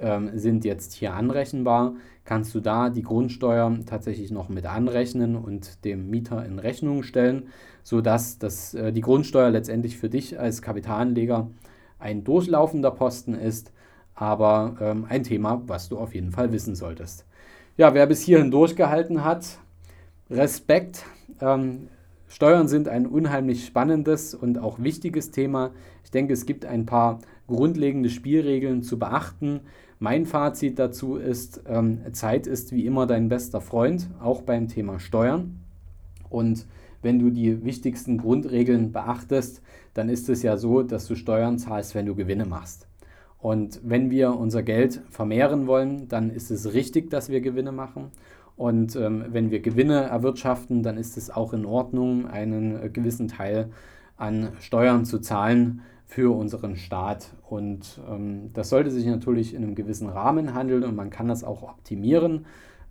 ähm, 0.00 0.30
sind 0.34 0.64
jetzt 0.64 0.92
hier 0.92 1.14
anrechenbar, 1.14 1.94
kannst 2.24 2.54
du 2.54 2.60
da 2.60 2.90
die 2.90 3.02
Grundsteuer 3.02 3.78
tatsächlich 3.86 4.30
noch 4.30 4.48
mit 4.48 4.66
anrechnen 4.66 5.36
und 5.36 5.84
dem 5.84 6.10
Mieter 6.10 6.44
in 6.44 6.58
Rechnung 6.58 7.02
stellen, 7.02 7.48
sodass 7.82 8.38
das, 8.38 8.74
äh, 8.74 8.92
die 8.92 9.00
Grundsteuer 9.00 9.50
letztendlich 9.50 9.98
für 9.98 10.08
dich 10.08 10.38
als 10.38 10.62
Kapitalanleger 10.62 11.50
ein 11.98 12.24
durchlaufender 12.24 12.90
Posten 12.90 13.34
ist, 13.34 13.72
aber 14.14 14.76
ähm, 14.80 15.06
ein 15.08 15.22
Thema, 15.22 15.62
was 15.66 15.88
du 15.88 15.98
auf 15.98 16.14
jeden 16.14 16.30
Fall 16.30 16.52
wissen 16.52 16.74
solltest. 16.74 17.26
Ja, 17.76 17.94
wer 17.94 18.06
bis 18.06 18.22
hierhin 18.22 18.50
durchgehalten 18.50 19.24
hat, 19.24 19.58
Respekt. 20.28 21.04
Ähm, 21.40 21.88
Steuern 22.28 22.68
sind 22.68 22.88
ein 22.88 23.06
unheimlich 23.06 23.66
spannendes 23.66 24.34
und 24.34 24.58
auch 24.58 24.78
wichtiges 24.78 25.32
Thema. 25.32 25.72
Ich 26.04 26.10
denke, 26.10 26.32
es 26.32 26.46
gibt 26.46 26.64
ein 26.64 26.86
paar 26.86 27.18
grundlegende 27.48 28.08
Spielregeln 28.08 28.82
zu 28.82 28.98
beachten. 28.98 29.60
Mein 30.02 30.24
Fazit 30.24 30.78
dazu 30.78 31.16
ist, 31.16 31.62
ähm, 31.66 32.00
Zeit 32.12 32.46
ist 32.46 32.72
wie 32.72 32.86
immer 32.86 33.06
dein 33.06 33.28
bester 33.28 33.60
Freund, 33.60 34.08
auch 34.18 34.40
beim 34.40 34.66
Thema 34.66 34.98
Steuern. 34.98 35.60
Und 36.30 36.66
wenn 37.02 37.18
du 37.18 37.28
die 37.28 37.66
wichtigsten 37.66 38.16
Grundregeln 38.16 38.92
beachtest, 38.92 39.60
dann 39.92 40.08
ist 40.08 40.30
es 40.30 40.42
ja 40.42 40.56
so, 40.56 40.82
dass 40.82 41.06
du 41.06 41.16
Steuern 41.16 41.58
zahlst, 41.58 41.94
wenn 41.94 42.06
du 42.06 42.14
Gewinne 42.14 42.46
machst. 42.46 42.88
Und 43.38 43.78
wenn 43.84 44.10
wir 44.10 44.38
unser 44.38 44.62
Geld 44.62 45.02
vermehren 45.10 45.66
wollen, 45.66 46.08
dann 46.08 46.30
ist 46.30 46.50
es 46.50 46.72
richtig, 46.72 47.10
dass 47.10 47.28
wir 47.28 47.42
Gewinne 47.42 47.70
machen. 47.70 48.10
Und 48.56 48.96
ähm, 48.96 49.26
wenn 49.28 49.50
wir 49.50 49.60
Gewinne 49.60 50.04
erwirtschaften, 50.04 50.82
dann 50.82 50.96
ist 50.96 51.18
es 51.18 51.28
auch 51.28 51.52
in 51.52 51.66
Ordnung, 51.66 52.26
einen 52.26 52.84
äh, 52.84 52.88
gewissen 52.88 53.28
Teil 53.28 53.68
an 54.16 54.48
Steuern 54.60 55.04
zu 55.04 55.18
zahlen 55.18 55.82
für 56.10 56.36
unseren 56.36 56.74
Staat. 56.74 57.36
Und 57.48 58.00
ähm, 58.10 58.50
das 58.52 58.68
sollte 58.68 58.90
sich 58.90 59.06
natürlich 59.06 59.54
in 59.54 59.62
einem 59.62 59.76
gewissen 59.76 60.08
Rahmen 60.08 60.54
handeln 60.54 60.82
und 60.82 60.96
man 60.96 61.08
kann 61.08 61.28
das 61.28 61.44
auch 61.44 61.62
optimieren. 61.62 62.46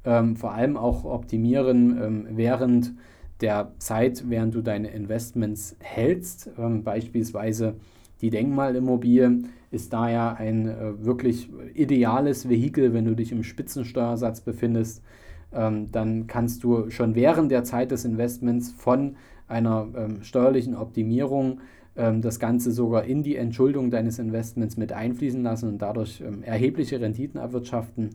Ähm, 0.06 0.38
vor 0.38 0.54
allem 0.54 0.78
auch 0.78 1.04
optimieren 1.04 2.02
ähm, 2.02 2.28
während 2.32 2.94
der 3.42 3.74
Zeit, 3.78 4.30
während 4.30 4.56
du 4.56 4.62
deine 4.62 4.92
Investments 4.92 5.76
hältst. 5.82 6.50
Ähm, 6.58 6.86
beispielsweise 6.86 7.76
die 8.22 8.30
Denkmalimmobilie 8.30 9.40
ist 9.70 9.92
da 9.92 10.10
ja 10.10 10.32
ein 10.32 10.70
äh, 10.70 11.04
wirklich 11.04 11.50
ideales 11.74 12.48
Vehikel, 12.48 12.94
wenn 12.94 13.04
du 13.04 13.16
dich 13.16 13.34
im 13.34 13.44
Spitzensteuersatz 13.44 14.40
befindest 14.40 15.04
ähm, 15.52 15.92
dann 15.92 16.28
kannst 16.28 16.64
du 16.64 16.90
schon 16.90 17.16
während 17.16 17.52
der 17.52 17.64
Zeit 17.64 17.92
des 17.92 18.06
Investments 18.06 18.72
von 18.72 19.16
einer 19.50 19.88
ähm, 19.96 20.24
steuerlichen 20.24 20.76
Optimierung 20.76 21.60
ähm, 21.96 22.22
das 22.22 22.40
Ganze 22.40 22.72
sogar 22.72 23.04
in 23.04 23.24
die 23.24 23.36
Entschuldung 23.36 23.92
deines 23.92 24.20
Investments 24.20 24.78
mit 24.78 24.94
einfließen 24.94 25.44
lassen 25.44 25.70
und 25.70 25.82
dadurch 25.82 26.22
ähm, 26.22 26.44
erhebliche 26.44 27.02
Renditen 27.02 27.40
erwirtschaften. 27.40 28.12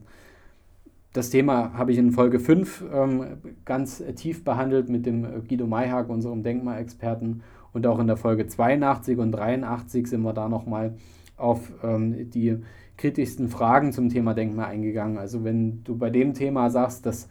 Das 1.13 1.31
Thema 1.31 1.75
habe 1.75 1.93
ich 1.93 1.99
in 1.99 2.11
Folge 2.11 2.41
5 2.41 2.85
ähm, 2.93 3.27
ganz 3.65 4.03
tief 4.17 4.43
behandelt 4.43 4.89
mit 4.89 5.07
dem 5.07 5.25
äh, 5.25 5.29
Guido 5.47 5.67
Mayhag, 5.67 6.09
unserem 6.09 6.43
Denkmalexperten. 6.43 7.43
Und 7.73 7.87
auch 7.87 7.99
in 7.99 8.07
der 8.07 8.17
Folge 8.17 8.47
82 8.47 9.19
und 9.19 9.33
83 9.33 10.07
sind 10.07 10.23
wir 10.23 10.33
da 10.33 10.49
nochmal 10.49 10.95
auf 11.37 11.73
ähm, 11.83 12.31
die 12.31 12.59
kritischsten 12.97 13.49
Fragen 13.49 13.93
zum 13.93 14.09
Thema 14.09 14.35
Denkmal 14.35 14.67
eingegangen. 14.67 15.19
Also 15.19 15.45
wenn 15.45 15.83
du 15.85 15.97
bei 15.97 16.11
dem 16.11 16.35
Thema 16.35 16.71
sagst, 16.71 17.05
dass 17.07 17.29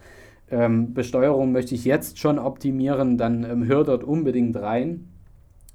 ähm, 0.54 0.94
Besteuerung 0.94 1.52
möchte 1.52 1.76
ich 1.76 1.84
jetzt 1.84 2.20
schon 2.20 2.40
optimieren, 2.40 3.18
dann 3.18 3.44
ähm, 3.44 3.66
hör 3.66 3.84
dort 3.84 4.04
unbedingt 4.04 4.56
rein. 4.56 5.10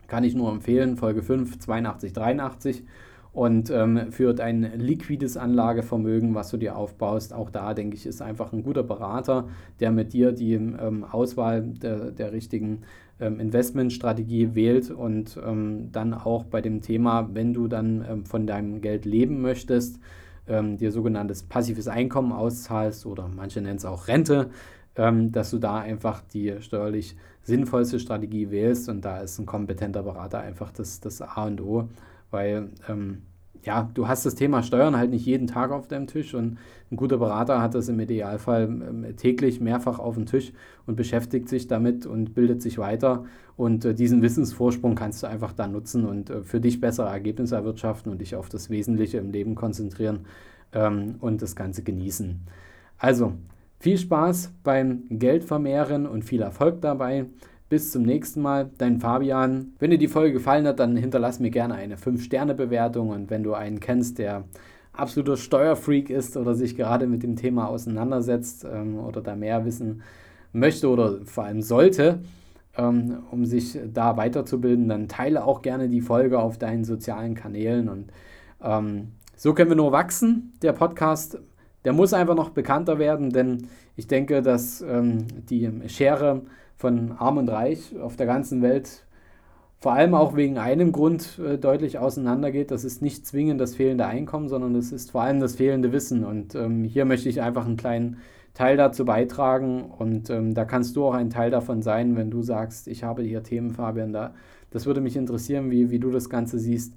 Kann 0.07 0.25
ich 0.25 0.35
nur 0.35 0.51
empfehlen, 0.51 0.97
Folge 0.97 1.23
5, 1.23 1.59
82, 1.59 2.13
83. 2.13 2.85
Und 3.33 3.71
ähm, 3.71 4.11
für 4.11 4.35
dein 4.35 4.63
liquides 4.79 5.37
Anlagevermögen, 5.37 6.35
was 6.35 6.51
du 6.51 6.57
dir 6.57 6.77
aufbaust, 6.77 7.35
auch 7.35 7.51
da 7.51 7.75
denke 7.75 7.97
ich, 7.97 8.07
ist 8.07 8.23
einfach 8.23 8.53
ein 8.53 8.63
guter 8.63 8.83
Berater, 8.83 9.49
der 9.81 9.91
mit 9.91 10.13
dir 10.13 10.33
die 10.33 10.55
ähm, 10.55 11.05
Auswahl 11.05 11.63
der, 11.63 12.11
der 12.11 12.33
richtigen 12.33 12.83
ähm, 13.21 13.39
Investmentstrategie 13.39 14.55
wählt 14.55 14.91
und 14.91 15.39
ähm, 15.45 15.91
dann 15.93 16.15
auch 16.15 16.45
bei 16.45 16.61
dem 16.61 16.81
Thema, 16.81 17.29
wenn 17.33 17.53
du 17.53 17.69
dann 17.69 18.05
ähm, 18.09 18.25
von 18.25 18.47
deinem 18.47 18.81
Geld 18.81 19.05
leben 19.05 19.43
möchtest, 19.43 20.01
ähm, 20.49 20.77
dir 20.77 20.93
sogenanntes 20.93 21.43
passives 21.43 21.89
Einkommen 21.89 22.33
auszahlst 22.33 23.07
oder 23.07 23.29
manche 23.29 23.61
nennen 23.61 23.77
es 23.77 23.85
auch 23.85 24.09
Rente, 24.09 24.51
ähm, 24.97 25.33
dass 25.33 25.51
du 25.51 25.59
da 25.59 25.79
einfach 25.79 26.23
die 26.33 26.55
steuerlich 26.61 27.17
sinnvollste 27.43 28.01
Strategie 28.01 28.51
wählst 28.51 28.89
und 28.89 29.05
da 29.05 29.21
ist 29.21 29.39
ein 29.39 29.47
kompetenter 29.47 30.03
Berater 30.03 30.41
einfach 30.41 30.71
das, 30.73 31.01
das 31.01 31.23
A 31.23 31.47
und 31.47 31.61
O, 31.61 31.89
weil 32.31 32.71
ähm, 32.89 33.23
ja, 33.65 33.91
du 33.95 34.09
hast 34.09 34.25
das 34.25 34.35
Thema 34.35 34.63
Steuern 34.63 34.97
halt 34.97 35.11
nicht 35.11 35.27
jeden 35.27 35.47
Tag 35.47 35.71
auf 35.71 35.89
deinem 35.89 36.07
Tisch 36.07 36.35
und 36.35 36.59
ein 36.91 36.97
guter 36.97 37.19
Berater 37.19 37.61
hat 37.61 37.75
das 37.75 37.89
im 37.89 38.01
Idealfall 38.01 38.65
ähm, 38.65 39.17
täglich 39.17 39.61
mehrfach 39.61 39.99
auf 39.99 40.15
dem 40.15 40.27
Tisch 40.27 40.53
und 40.87 40.97
beschäftigt 40.97 41.49
sich 41.49 41.67
damit 41.67 42.07
und 42.07 42.35
bildet 42.35 42.63
sich 42.63 42.79
weiter. 42.79 43.25
Und 43.57 43.85
äh, 43.85 43.95
diesen 43.95 44.23
Wissensvorsprung 44.23 44.95
kannst 44.95 45.23
du 45.23 45.27
einfach 45.27 45.53
dann 45.53 45.73
nutzen 45.73 46.07
und 46.07 46.31
äh, 46.31 46.43
für 46.43 46.61
dich 46.61 46.81
bessere 46.81 47.09
Ergebnisse 47.09 47.57
erwirtschaften 47.57 48.11
und 48.11 48.21
dich 48.21 48.37
auf 48.37 48.49
das 48.49 48.71
Wesentliche 48.71 49.19
im 49.19 49.31
Leben 49.31 49.55
konzentrieren 49.55 50.21
ähm, 50.73 51.17
und 51.21 51.43
das 51.43 51.57
Ganze 51.57 51.83
genießen. 51.83 52.41
Also, 52.99 53.35
viel 53.81 53.99
Spaß 53.99 54.53
beim 54.65 55.05
Geldvermehren 55.09 56.07
und 56.07 56.25
viel 56.25 56.43
Erfolg 56.43 56.81
dabei. 56.81 57.27
Bis 57.69 57.93
zum 57.93 58.03
nächsten 58.03 58.41
Mal, 58.41 58.71
dein 58.79 58.99
Fabian. 58.99 59.75
Wenn 59.79 59.91
dir 59.91 59.99
die 59.99 60.09
Folge 60.09 60.33
gefallen 60.33 60.67
hat, 60.67 60.81
dann 60.81 60.97
hinterlass 60.97 61.39
mir 61.39 61.51
gerne 61.51 61.75
eine 61.75 61.97
5-Sterne-Bewertung 61.97 63.11
und 63.11 63.29
wenn 63.29 63.43
du 63.43 63.53
einen 63.53 63.79
kennst, 63.79 64.19
der 64.19 64.45
absoluter 64.95 65.37
Steuerfreak 65.37 66.09
ist 66.09 66.39
oder 66.39 66.55
sich 66.55 66.77
gerade 66.77 67.07
mit 67.07 67.23
dem 67.23 67.37
Thema 67.37 67.69
auseinandersetzt 67.69 68.65
ähm, 68.65 68.99
oder 68.99 69.21
da 69.21 69.37
mehr 69.37 69.67
wissen 69.67 70.03
möchte 70.55 70.89
oder 70.89 71.19
vor 71.27 71.45
allem 71.45 71.61
sollte, 71.61 72.21
ähm, 72.79 73.19
um 73.31 73.45
sich 73.45 73.79
da 73.93 74.17
weiterzubilden, 74.17 74.89
dann 74.89 75.07
teile 75.07 75.45
auch 75.45 75.61
gerne 75.61 75.91
die 75.91 76.01
Folge 76.01 76.39
auf 76.39 76.57
deinen 76.57 76.85
sozialen 76.85 77.35
Kanälen 77.35 77.91
und 77.91 78.11
ähm, 78.63 79.09
so 79.37 79.53
können 79.53 79.71
wir 79.71 79.77
nur 79.77 79.93
wachsen. 79.93 80.55
Der 80.63 80.73
Podcast, 80.73 81.39
der 81.85 81.93
muss 81.93 82.15
einfach 82.15 82.35
noch 82.35 82.49
bekannter 82.49 82.99
werden, 82.99 83.29
denn 83.29 83.69
ich 83.95 84.07
denke, 84.07 84.41
dass 84.41 84.81
ähm, 84.81 85.27
die 85.51 85.71
Schere 85.87 86.43
von 86.79 87.13
Arm 87.13 87.37
und 87.37 87.51
Reich 87.51 87.95
auf 88.01 88.17
der 88.17 88.27
ganzen 88.27 88.63
Welt 88.63 89.05
vor 89.81 89.93
allem 89.93 90.15
auch 90.15 90.35
wegen 90.35 90.59
einem 90.59 90.91
Grund 90.91 91.39
äh, 91.39 91.57
deutlich 91.57 91.99
auseinandergeht. 91.99 92.71
Das 92.71 92.85
ist 92.85 93.01
nicht 93.01 93.27
zwingend 93.27 93.61
das 93.61 93.77
fehlende 93.77 94.07
Einkommen, 94.07 94.49
sondern 94.49 94.75
das 94.75 94.91
ist 94.91 95.13
vor 95.13 95.23
allem 95.23 95.39
das 95.41 95.55
fehlende 95.55 95.93
Wissen. 95.93 96.25
Und 96.25 96.55
ähm, 96.57 96.83
hier 96.83 97.05
möchte 97.05 97.29
ich 97.29 97.43
einfach 97.43 97.65
einen 97.65 97.77
kleinen 97.77 98.17
Teil 98.55 98.77
dazu 98.77 99.05
beitragen. 99.05 99.85
Und 99.85 100.31
ähm, 100.31 100.55
da 100.55 100.65
kannst 100.65 100.97
du 100.97 101.05
auch 101.05 101.15
ein 101.15 101.31
Teil 101.31 101.51
davon 101.51 101.83
sein, 101.83 102.17
wenn 102.17 102.31
du 102.31 102.43
sagst, 102.43 102.89
ich 102.89 103.05
habe 103.05 103.23
hier 103.23 103.45
Themen, 103.45 103.71
Fabian, 103.71 104.13
da. 104.13 104.35
Das 104.71 104.85
würde 104.85 105.01
mich 105.01 105.17
interessieren, 105.17 105.71
wie, 105.71 105.91
wie 105.91 106.01
du 106.01 106.11
das 106.11 106.29
Ganze 106.29 106.59
siehst. 106.59 106.95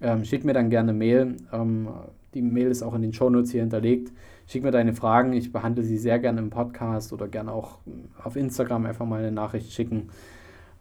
Ähm, 0.00 0.24
schick 0.24 0.44
mir 0.44 0.54
dann 0.54 0.70
gerne 0.70 0.94
Mail. 0.94 1.36
Ähm, 1.52 1.88
die 2.32 2.40
Mail 2.40 2.70
ist 2.70 2.82
auch 2.82 2.94
in 2.94 3.02
den 3.02 3.12
Shownotes 3.12 3.50
hier 3.52 3.60
hinterlegt. 3.60 4.10
Schick 4.52 4.62
mir 4.62 4.70
deine 4.70 4.92
Fragen. 4.92 5.32
Ich 5.32 5.50
behandle 5.50 5.82
sie 5.82 5.98
sehr 5.98 6.18
gerne 6.18 6.40
im 6.40 6.50
Podcast 6.50 7.12
oder 7.12 7.26
gerne 7.26 7.50
auch 7.52 7.78
auf 8.22 8.36
Instagram 8.36 8.86
einfach 8.86 9.06
mal 9.06 9.18
eine 9.18 9.32
Nachricht 9.32 9.72
schicken 9.72 10.10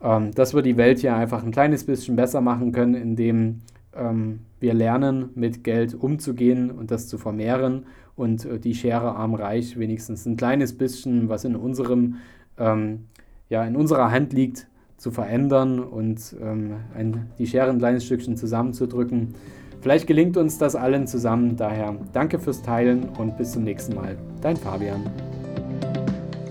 ähm, 0.03 0.31
dass 0.34 0.53
wir 0.53 0.62
die 0.62 0.77
Welt 0.77 0.99
hier 0.99 1.15
einfach 1.15 1.43
ein 1.43 1.51
kleines 1.51 1.86
bisschen 1.86 2.15
besser 2.15 2.41
machen 2.41 2.71
können, 2.71 2.95
indem 2.95 3.62
ähm, 3.95 4.39
wir 4.60 4.73
lernen, 4.73 5.29
mit 5.36 5.63
Geld 5.63 5.93
umzugehen 5.93 6.71
und 6.71 6.91
das 6.91 7.07
zu 7.07 7.17
vermehren 7.17 7.86
und 8.15 8.45
äh, 8.45 8.60
die 8.60 8.73
Schere 8.73 9.15
arm-reich 9.15 9.77
wenigstens 9.77 10.25
ein 10.25 10.38
kleines 10.38 10.77
bisschen, 10.77 11.29
was 11.29 11.43
in 11.43 11.55
unserem, 11.55 12.15
ähm, 12.57 13.05
ja, 13.49 13.63
in 13.63 13.75
unserer 13.75 14.12
Hand 14.12 14.34
liegt, 14.34 14.67
zu 14.97 15.10
verändern 15.10 15.79
und 15.79 16.36
ähm, 16.39 16.75
ein, 16.95 17.31
die 17.39 17.47
Schere 17.47 17.71
ein 17.71 17.79
kleines 17.79 18.05
Stückchen 18.05 18.38
zusammenzudrücken. 18.38 19.34
Vielleicht 19.82 20.06
gelingt 20.06 20.38
uns 20.38 20.60
das 20.60 20.76
allen 20.76 21.08
zusammen. 21.08 21.58
Daher 21.58 21.98
danke 22.13 22.39
fürs 22.39 22.62
Teilen 22.62 23.10
und 23.17 23.36
bis 23.38 23.54
zum 23.54 23.63
nächsten 23.63 23.96
Mal. 23.96 24.15
Dein 24.39 24.56
Fabian. 24.56 25.10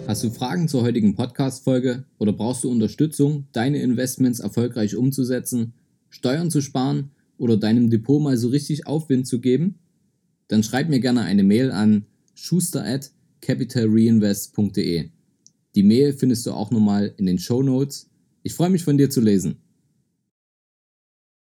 Hast 0.08 0.24
du 0.24 0.30
Fragen 0.30 0.66
zur 0.66 0.82
heutigen 0.82 1.14
Podcast-Folge 1.14 2.04
oder 2.18 2.32
brauchst 2.32 2.64
du 2.64 2.70
Unterstützung, 2.70 3.46
deine 3.52 3.80
Investments 3.80 4.40
erfolgreich 4.40 4.96
umzusetzen, 4.96 5.74
Steuern 6.08 6.50
zu 6.50 6.60
sparen 6.60 7.12
oder 7.38 7.56
deinem 7.56 7.88
Depot 7.88 8.20
mal 8.20 8.36
so 8.36 8.48
richtig 8.48 8.88
Aufwind 8.88 9.28
zu 9.28 9.40
geben? 9.40 9.78
Dann 10.48 10.64
schreib 10.64 10.88
mir 10.88 10.98
gerne 10.98 11.22
eine 11.22 11.44
Mail 11.44 11.70
an 11.70 12.06
schuster 12.34 12.84
at 12.84 13.12
capitalreinvest.de. 13.42 15.10
Die 15.76 15.82
Mail 15.84 16.12
findest 16.14 16.46
du 16.46 16.50
auch 16.50 16.72
nochmal 16.72 17.14
in 17.16 17.26
den 17.26 17.38
Show 17.38 17.62
Notes. 17.62 18.10
Ich 18.42 18.54
freue 18.54 18.70
mich 18.70 18.82
von 18.82 18.98
dir 18.98 19.08
zu 19.08 19.20
lesen. 19.20 19.58